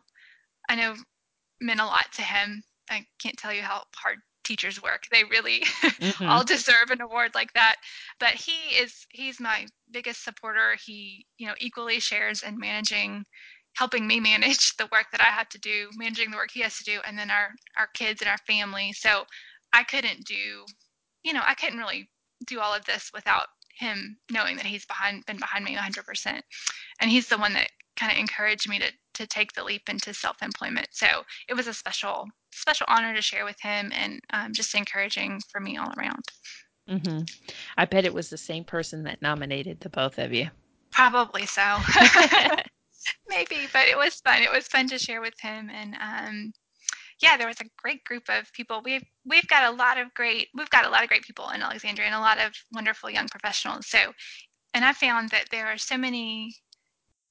[0.69, 0.95] I know
[1.61, 2.63] meant a lot to him.
[2.91, 5.05] I can't tell you how hard teachers work.
[5.11, 6.29] They really mm-hmm.
[6.29, 7.77] all deserve an award like that.
[8.19, 10.77] But he is he's my biggest supporter.
[10.85, 13.25] He, you know, equally shares in managing
[13.77, 16.77] helping me manage the work that I have to do, managing the work he has
[16.79, 18.93] to do, and then our our kids and our family.
[18.93, 19.25] So
[19.73, 20.65] I couldn't do,
[21.23, 22.11] you know, I couldn't really
[22.47, 23.47] do all of this without
[23.81, 26.41] him knowing that he's behind, been behind me 100%.
[27.01, 30.15] And he's the one that kind of encouraged me to to take the leap into
[30.15, 30.89] self-employment.
[30.93, 31.07] So
[31.49, 35.61] it was a special special honor to share with him, and um, just encouraging for
[35.61, 36.25] me all around.
[36.89, 37.23] Mm-hmm.
[37.77, 40.49] I bet it was the same person that nominated the both of you.
[40.91, 41.63] Probably so.
[43.29, 44.43] Maybe, but it was fun.
[44.43, 46.53] It was fun to share with him, and um,
[47.21, 48.81] yeah, there was a great group of people.
[48.85, 51.63] We've we've got a lot of great we've got a lot of great people in
[51.63, 53.87] Alexandria and a lot of wonderful young professionals.
[53.87, 53.99] So,
[54.75, 56.55] and I found that there are so many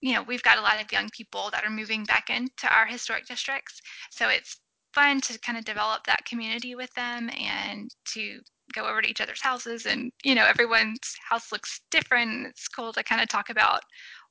[0.01, 2.85] you know, we've got a lot of young people that are moving back into our
[2.85, 3.81] historic districts.
[4.11, 4.61] So it's
[4.93, 8.39] fun to kind of develop that community with them and to
[8.73, 12.93] go over to each other's houses and you know everyone's house looks different it's cool
[12.93, 13.81] to kind of talk about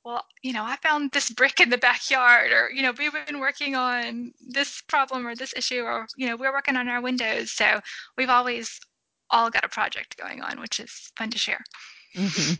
[0.05, 3.39] well, you know, I found this brick in the backyard, or, you know, we've been
[3.39, 7.51] working on this problem or this issue, or, you know, we're working on our windows.
[7.51, 7.79] So
[8.17, 8.79] we've always
[9.29, 11.63] all got a project going on, which is fun to share.
[12.15, 12.55] Mm-hmm.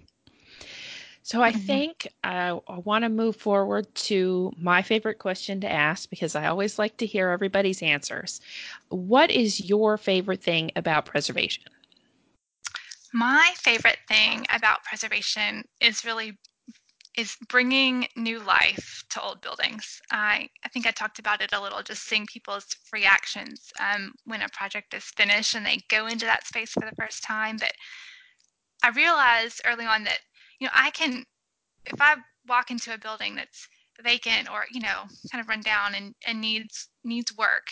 [1.23, 1.59] So I mm-hmm.
[1.59, 6.47] think I, I want to move forward to my favorite question to ask because I
[6.47, 8.41] always like to hear everybody's answers.
[8.89, 11.63] What is your favorite thing about preservation?
[13.13, 16.37] My favorite thing about preservation is really
[17.20, 20.01] is bringing new life to old buildings.
[20.09, 24.41] I, I think I talked about it a little, just seeing people's reactions um, when
[24.41, 27.57] a project is finished and they go into that space for the first time.
[27.57, 27.74] But
[28.84, 30.20] I realized early on that,
[30.59, 31.26] you know, I can,
[31.86, 32.15] if I
[32.47, 33.67] walk into a building that's
[34.01, 37.67] vacant or, you know, kind of run down and, and needs needs work,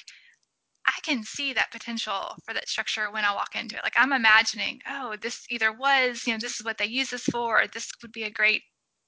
[0.86, 3.84] I can see that potential for that structure when I walk into it.
[3.84, 7.24] Like I'm imagining, oh, this either was, you know, this is what they use this
[7.24, 8.64] for, or this would be a great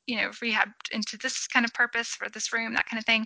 [0.09, 3.25] you know rehabbed into this kind of purpose for this room that kind of thing.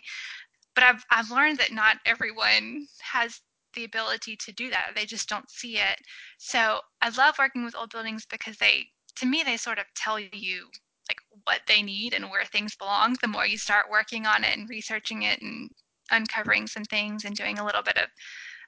[0.75, 3.41] But i've i've learned that not everyone has
[3.73, 4.91] the ability to do that.
[4.95, 5.97] They just don't see it.
[6.37, 10.19] So i love working with old buildings because they to me they sort of tell
[10.19, 10.67] you
[11.09, 13.17] like what they need and where things belong.
[13.21, 15.69] The more you start working on it and researching it and
[16.11, 18.09] uncovering some things and doing a little bit of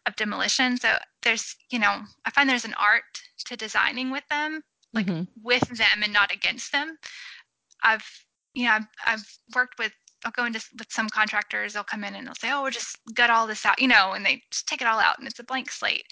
[0.08, 0.78] of demolition.
[0.78, 3.04] So there's you know i find there's an art
[3.46, 4.62] to designing with them
[4.94, 5.24] like mm-hmm.
[5.44, 6.98] with them and not against them
[7.86, 8.06] I've
[8.54, 9.94] you know I've, I've worked with
[10.26, 11.74] I'll go into with some contractors.
[11.74, 14.14] They'll come in and they'll say, "Oh, we'll just gut all this out," you know,
[14.14, 16.06] and they just take it all out, and it's a blank slate.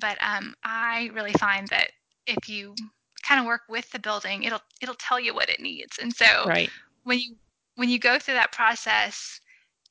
[0.00, 1.90] But um, I really find that
[2.26, 2.74] if you
[3.22, 5.98] kind of work with the building, it'll it'll tell you what it needs.
[5.98, 6.70] And so right.
[7.04, 7.36] when you
[7.76, 9.40] when you go through that process,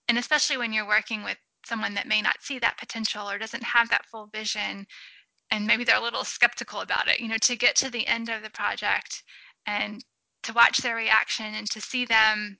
[0.07, 3.63] and especially when you're working with someone that may not see that potential or doesn't
[3.63, 4.87] have that full vision,
[5.51, 8.29] and maybe they're a little skeptical about it, you know, to get to the end
[8.29, 9.23] of the project
[9.67, 10.03] and
[10.43, 12.57] to watch their reaction and to see them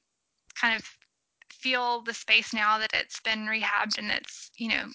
[0.59, 0.83] kind of
[1.51, 4.85] feel the space now that it's been rehabbed and it's you know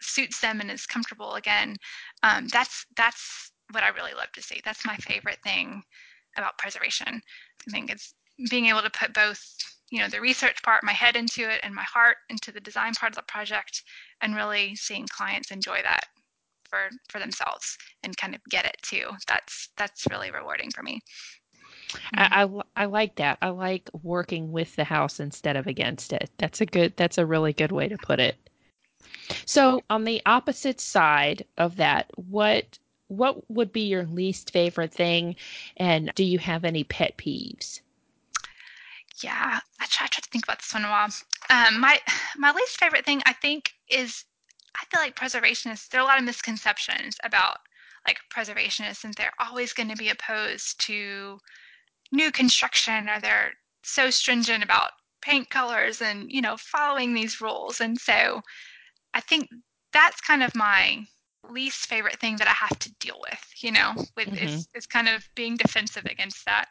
[0.00, 1.76] suits them and is comfortable again
[2.22, 4.60] um, that's that's what i really love to see.
[4.64, 5.82] That's my favorite thing
[6.36, 7.20] about preservation.
[7.68, 8.14] I think it's
[8.50, 9.40] being able to put both
[9.90, 12.92] you know the research part my head into it and my heart into the design
[12.94, 13.82] part of the project
[14.22, 16.04] and really seeing clients enjoy that
[16.68, 19.10] for for themselves and kind of get it too.
[19.26, 21.00] That's that's really rewarding for me
[22.14, 23.38] I, I, I like that.
[23.42, 26.30] I like working with the house instead of against it.
[26.38, 26.94] That's a good.
[26.96, 28.36] That's a really good way to put it.
[29.46, 32.78] So on the opposite side of that, what
[33.08, 35.36] what would be your least favorite thing,
[35.76, 37.80] and do you have any pet peeves?
[39.22, 41.08] Yeah, I try to think about this one a while.
[41.50, 42.00] Um, my
[42.36, 44.24] my least favorite thing I think is
[44.76, 45.88] I feel like preservationists.
[45.88, 47.58] There are a lot of misconceptions about
[48.06, 51.38] like preservationists, and they're always going to be opposed to
[52.12, 53.52] new construction, or they're
[53.82, 54.92] so stringent about
[55.22, 57.80] paint colors and you know following these rules.
[57.80, 58.40] And so
[59.14, 59.48] I think
[59.92, 61.04] that's kind of my
[61.48, 63.44] least favorite thing that I have to deal with.
[63.58, 64.46] You know, with mm-hmm.
[64.46, 66.68] is is kind of being defensive against that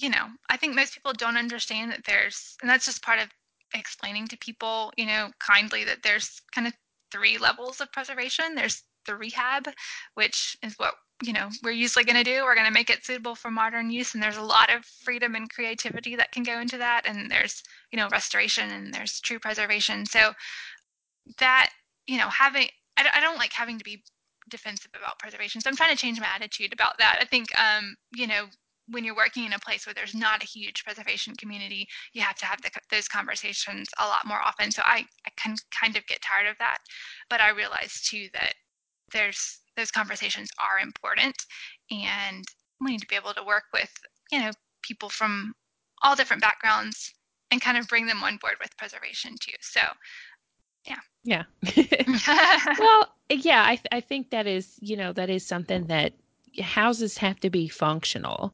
[0.00, 3.28] you know, I think most people don't understand that there's, and that's just part of
[3.74, 6.72] explaining to people, you know, kindly that there's kind of
[7.12, 8.54] three levels of preservation.
[8.54, 9.68] There's the rehab,
[10.14, 13.04] which is what you know we're usually going to do we're going to make it
[13.04, 16.60] suitable for modern use and there's a lot of freedom and creativity that can go
[16.60, 17.62] into that and there's
[17.92, 20.32] you know restoration and there's true preservation so
[21.38, 21.70] that
[22.06, 24.02] you know having I, I don't like having to be
[24.48, 27.96] defensive about preservation so i'm trying to change my attitude about that i think um
[28.14, 28.46] you know
[28.90, 32.36] when you're working in a place where there's not a huge preservation community, you have
[32.36, 34.70] to have the, those conversations a lot more often.
[34.70, 36.78] So I, I can kind of get tired of that.
[37.28, 38.54] But I realize too that
[39.12, 41.36] there's those conversations are important
[41.90, 42.44] and
[42.80, 43.92] we need to be able to work with,
[44.30, 44.50] you know,
[44.82, 45.52] people from
[46.02, 47.12] all different backgrounds
[47.50, 49.52] and kind of bring them on board with preservation too.
[49.60, 49.80] So
[50.86, 50.96] yeah.
[51.24, 51.44] Yeah.
[52.78, 56.14] well, yeah, I, th- I think that is, you know, that is something that
[56.58, 58.52] houses have to be functional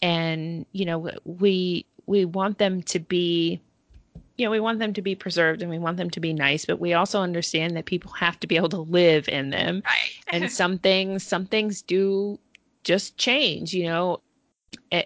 [0.00, 3.60] and you know we we want them to be
[4.42, 6.64] you know we want them to be preserved and we want them to be nice
[6.64, 10.10] but we also understand that people have to be able to live in them right.
[10.28, 12.36] and some things some things do
[12.82, 14.20] just change you know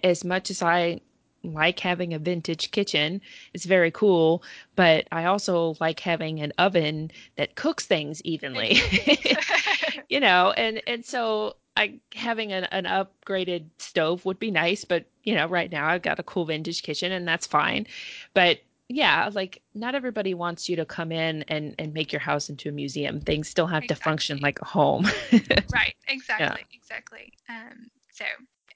[0.03, 0.99] as much as i
[1.45, 3.21] like having a vintage kitchen
[3.53, 4.43] it's very cool
[4.75, 8.79] but i also like having an oven that cooks things evenly
[10.09, 15.05] you know and and so I having an, an upgraded stove would be nice, but
[15.25, 17.87] you know, right now I've got a cool vintage kitchen and that's fine.
[18.33, 22.49] But yeah, like not everybody wants you to come in and and make your house
[22.49, 23.21] into a museum.
[23.21, 23.97] Things still have exactly.
[23.97, 25.05] to function like a home.
[25.73, 25.95] right.
[26.09, 26.45] Exactly.
[26.45, 26.57] Yeah.
[26.73, 27.33] Exactly.
[27.49, 28.25] Um, so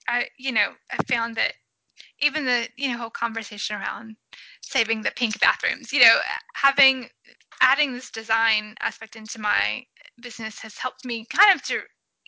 [0.09, 1.55] I, you know, I found that
[2.21, 4.17] even the you know whole conversation around
[4.63, 6.19] saving the pink bathrooms, you know,
[6.55, 7.09] having
[7.61, 9.85] adding this design aspect into my
[10.21, 11.81] business has helped me kind of to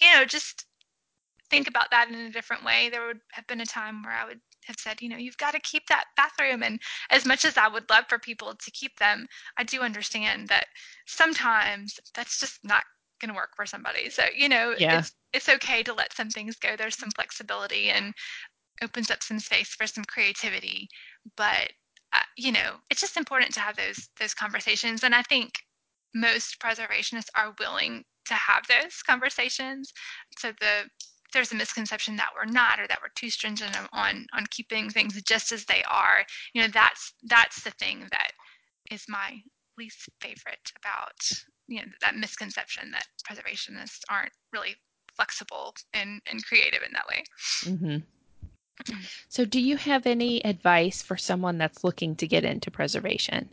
[0.03, 0.66] you know, just
[1.51, 2.89] think about that in a different way.
[2.91, 5.52] There would have been a time where I would have said, you know, you've got
[5.52, 6.62] to keep that bathroom.
[6.62, 10.48] And as much as I would love for people to keep them, I do understand
[10.48, 10.66] that
[11.06, 12.84] sometimes that's just not
[13.20, 14.10] going to work for somebody.
[14.10, 14.98] So, you know, yeah.
[14.98, 16.76] it's, it's okay to let some things go.
[16.76, 18.12] There's some flexibility and
[18.82, 20.88] opens up some space for some creativity.
[21.36, 21.72] But,
[22.12, 25.04] uh, you know, it's just important to have those, those conversations.
[25.04, 25.52] And I think
[26.14, 29.92] most preservationists are willing to have those conversations.
[30.38, 30.88] So the
[31.33, 35.20] there's a misconception that we're not or that we're too stringent on on keeping things
[35.22, 36.24] just as they are.
[36.55, 38.33] You know, that's that's the thing that
[38.91, 39.41] is my
[39.78, 41.16] least favorite about
[41.68, 44.76] you know that misconception that preservationists aren't really
[45.16, 47.24] flexible and, and creative in that way.
[47.64, 47.97] Mm-hmm.
[49.28, 53.49] So, do you have any advice for someone that's looking to get into preservation?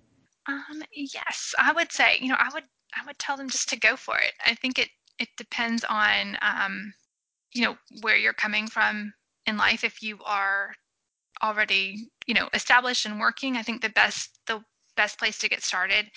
[0.47, 2.63] Um, yes, I would say, you know, I would
[2.95, 4.33] I would tell them just to go for it.
[4.45, 6.93] I think it it depends on um,
[7.53, 9.13] you know where you're coming from
[9.45, 9.83] in life.
[9.83, 10.73] If you are
[11.43, 14.61] already you know established and working, I think the best the
[14.95, 16.09] best place to get started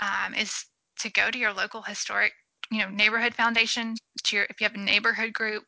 [0.00, 0.64] um, is
[1.00, 2.32] to go to your local historic
[2.70, 5.64] you know neighborhood foundation to your if you have a neighborhood group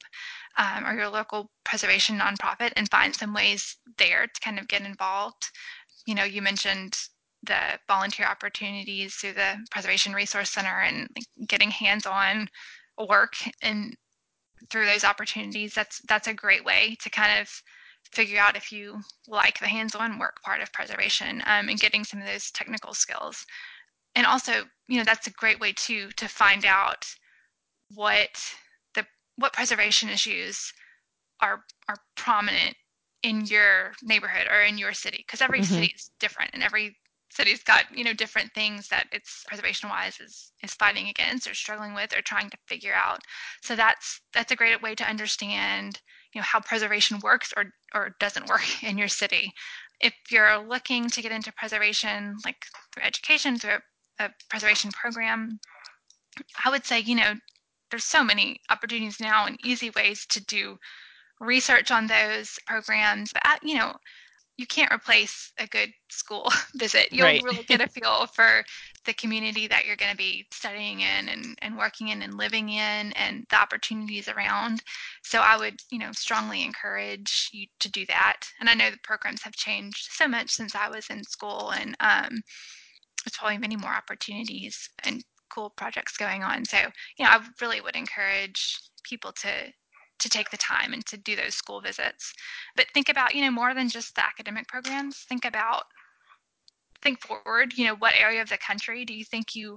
[0.59, 4.83] um, or your local preservation nonprofit and find some ways there to kind of get
[4.83, 5.51] involved
[6.07, 6.97] you know you mentioned
[7.45, 7.59] the
[7.89, 11.09] volunteer opportunities through the Preservation Resource Center and
[11.49, 12.49] getting hands-on
[13.09, 13.97] work and
[14.73, 17.49] through those opportunities that's that's a great way to kind of
[18.11, 18.99] figure out if you
[19.29, 23.45] like the hands-on work part of preservation um, and getting some of those technical skills
[24.15, 27.07] and also you know that's a great way too to find out
[27.95, 28.43] what
[28.95, 29.05] the
[29.37, 30.73] what preservation issues
[31.41, 32.75] are are prominent
[33.23, 35.75] in your neighborhood or in your city because every mm-hmm.
[35.75, 36.97] city is different and every
[37.33, 41.55] city's got you know different things that its preservation wise is is fighting against or
[41.55, 43.21] struggling with or trying to figure out.
[43.63, 46.01] So that's that's a great way to understand
[46.35, 49.53] you know how preservation works or or doesn't work in your city.
[50.01, 53.79] If you're looking to get into preservation like through education through
[54.19, 55.59] a, a preservation program
[56.65, 57.35] i would say you know
[57.91, 60.79] there's so many opportunities now and easy ways to do
[61.43, 63.33] research on those programs.
[63.33, 63.95] But you know
[64.59, 67.09] you can't replace a good school visit.
[67.11, 67.43] You'll right.
[67.43, 68.65] really get a feel for
[69.05, 72.69] the community that you're going to be studying in and, and working in and living
[72.69, 74.83] in and the opportunities around.
[75.23, 78.41] So I would, you know, strongly encourage you to do that.
[78.61, 81.97] And I know the programs have changed so much since I was in school and
[82.01, 82.43] um,
[83.25, 86.65] there's probably many more opportunities and cool projects going on.
[86.65, 86.79] So,
[87.19, 89.49] you know, I really would encourage people to
[90.23, 92.33] to take the time and to do those school visits.
[92.77, 95.25] But think about, you know, more than just the academic programs.
[95.29, 95.85] Think about
[97.03, 99.77] think forward, you know, what area of the country do you think you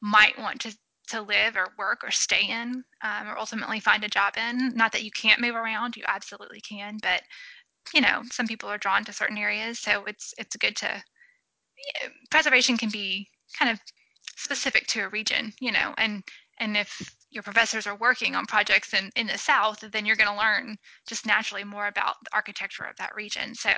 [0.00, 0.76] might want to
[1.08, 4.92] to live or work or stay in um, or ultimately find a job in not
[4.92, 7.22] that you can't move around you absolutely can but
[7.92, 12.08] you know some people are drawn to certain areas so it's it's good to you
[12.08, 13.80] know, preservation can be kind of
[14.36, 16.22] specific to a region you know and
[16.60, 20.30] and if your professors are working on projects in, in the south then you're going
[20.30, 20.76] to learn
[21.08, 23.54] just naturally more about the architecture of that region.
[23.54, 23.70] So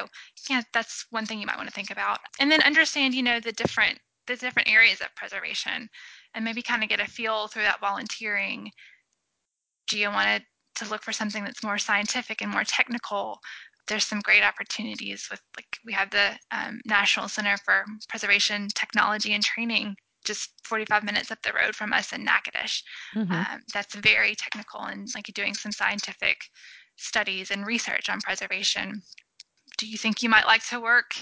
[0.50, 2.18] yeah that's one thing you might want to think about.
[2.40, 5.88] And then understand you know the different the different areas of preservation
[6.34, 8.70] and maybe kind of get a feel through that volunteering.
[9.88, 13.38] Do you want to to look for something that's more scientific and more technical?
[13.86, 19.34] There's some great opportunities with like we have the um, national center for preservation technology
[19.34, 19.94] and training
[20.24, 22.82] just 45 minutes up the road from us in Natchitoches.
[23.14, 23.32] Mm-hmm.
[23.32, 26.38] Um, that's very technical and like doing some scientific
[26.96, 29.02] studies and research on preservation.
[29.78, 31.14] Do you think you might like to work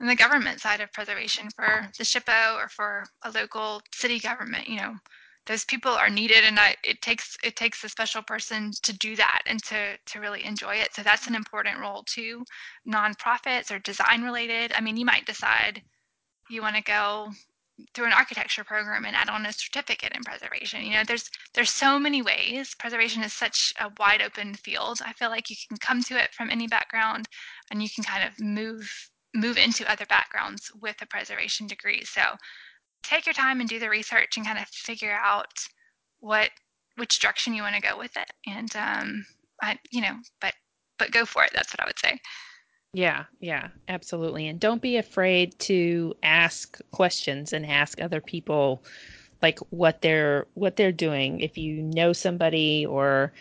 [0.00, 4.68] in the government side of preservation for the SHPO or for a local city government?
[4.68, 4.94] You know,
[5.46, 9.16] those people are needed, and I, it takes it takes a special person to do
[9.16, 10.94] that and to to really enjoy it.
[10.94, 12.44] So that's an important role too.
[12.86, 14.72] Nonprofits or design related.
[14.74, 15.82] I mean, you might decide
[16.50, 17.30] you want to go
[17.94, 20.84] through an architecture program and add on a certificate in preservation.
[20.84, 22.74] You know, there's there's so many ways.
[22.74, 25.00] Preservation is such a wide open field.
[25.04, 27.28] I feel like you can come to it from any background
[27.70, 32.02] and you can kind of move move into other backgrounds with a preservation degree.
[32.04, 32.22] So
[33.02, 35.52] take your time and do the research and kind of figure out
[36.20, 36.50] what
[36.96, 38.30] which direction you want to go with it.
[38.46, 39.26] And um
[39.62, 40.54] I you know, but
[40.98, 41.50] but go for it.
[41.54, 42.18] That's what I would say.
[42.92, 44.48] Yeah, yeah, absolutely.
[44.48, 48.82] And don't be afraid to ask questions and ask other people
[49.42, 51.40] like what they're what they're doing.
[51.40, 53.32] If you know somebody or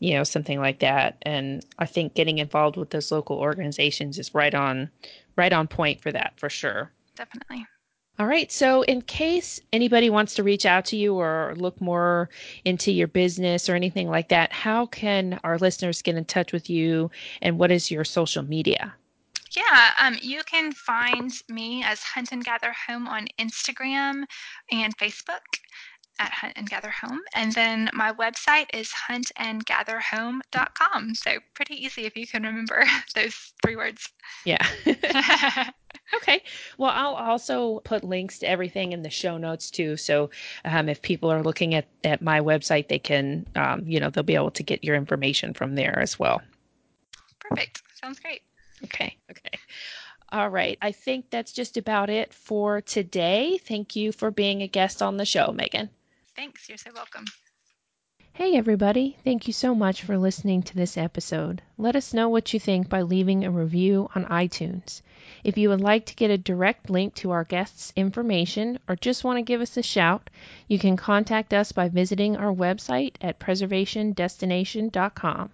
[0.00, 4.34] you know something like that and i think getting involved with those local organizations is
[4.34, 4.90] right on
[5.36, 6.90] right on point for that for sure.
[7.16, 7.64] Definitely
[8.18, 8.52] all right.
[8.52, 12.30] So, in case anybody wants to reach out to you or look more
[12.64, 16.70] into your business or anything like that, how can our listeners get in touch with
[16.70, 17.10] you
[17.42, 18.94] and what is your social media?
[19.56, 24.24] Yeah, um, you can find me as Hunt and Gather Home on Instagram
[24.70, 25.42] and Facebook
[26.18, 27.20] at Hunt and Gather Home.
[27.34, 31.14] And then my website is huntandgatherhome.com.
[31.14, 32.84] So pretty easy if you can remember
[33.14, 34.08] those three words.
[34.44, 34.66] Yeah.
[36.16, 36.42] okay.
[36.78, 39.96] Well, I'll also put links to everything in the show notes too.
[39.96, 40.30] So
[40.64, 44.22] um, if people are looking at, at my website, they can, um, you know, they'll
[44.22, 46.40] be able to get your information from there as well.
[47.40, 47.82] Perfect.
[48.00, 48.42] Sounds great.
[48.84, 49.16] Okay.
[49.30, 49.58] Okay.
[50.32, 50.78] All right.
[50.82, 53.58] I think that's just about it for today.
[53.58, 55.90] Thank you for being a guest on the show, Megan.
[56.34, 56.68] Thanks.
[56.68, 57.24] You're so welcome.
[58.36, 59.16] Hey, everybody.
[59.22, 61.62] Thank you so much for listening to this episode.
[61.78, 65.02] Let us know what you think by leaving a review on iTunes.
[65.44, 69.22] If you would like to get a direct link to our guests' information or just
[69.22, 70.30] want to give us a shout,
[70.66, 75.50] you can contact us by visiting our website at preservationdestination.com.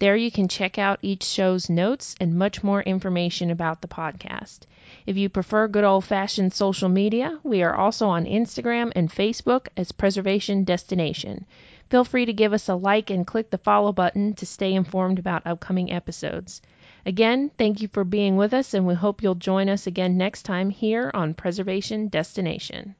[0.00, 4.62] There you can check out each show's notes and much more information about the podcast.
[5.06, 9.68] If you prefer good old fashioned social media, we are also on Instagram and Facebook
[9.76, 11.46] as Preservation Destination.
[11.88, 15.20] Feel free to give us a like and click the follow button to stay informed
[15.20, 16.60] about upcoming episodes.
[17.04, 20.42] Again, thank you for being with us, and we hope you'll join us again next
[20.42, 22.96] time here on Preservation Destination.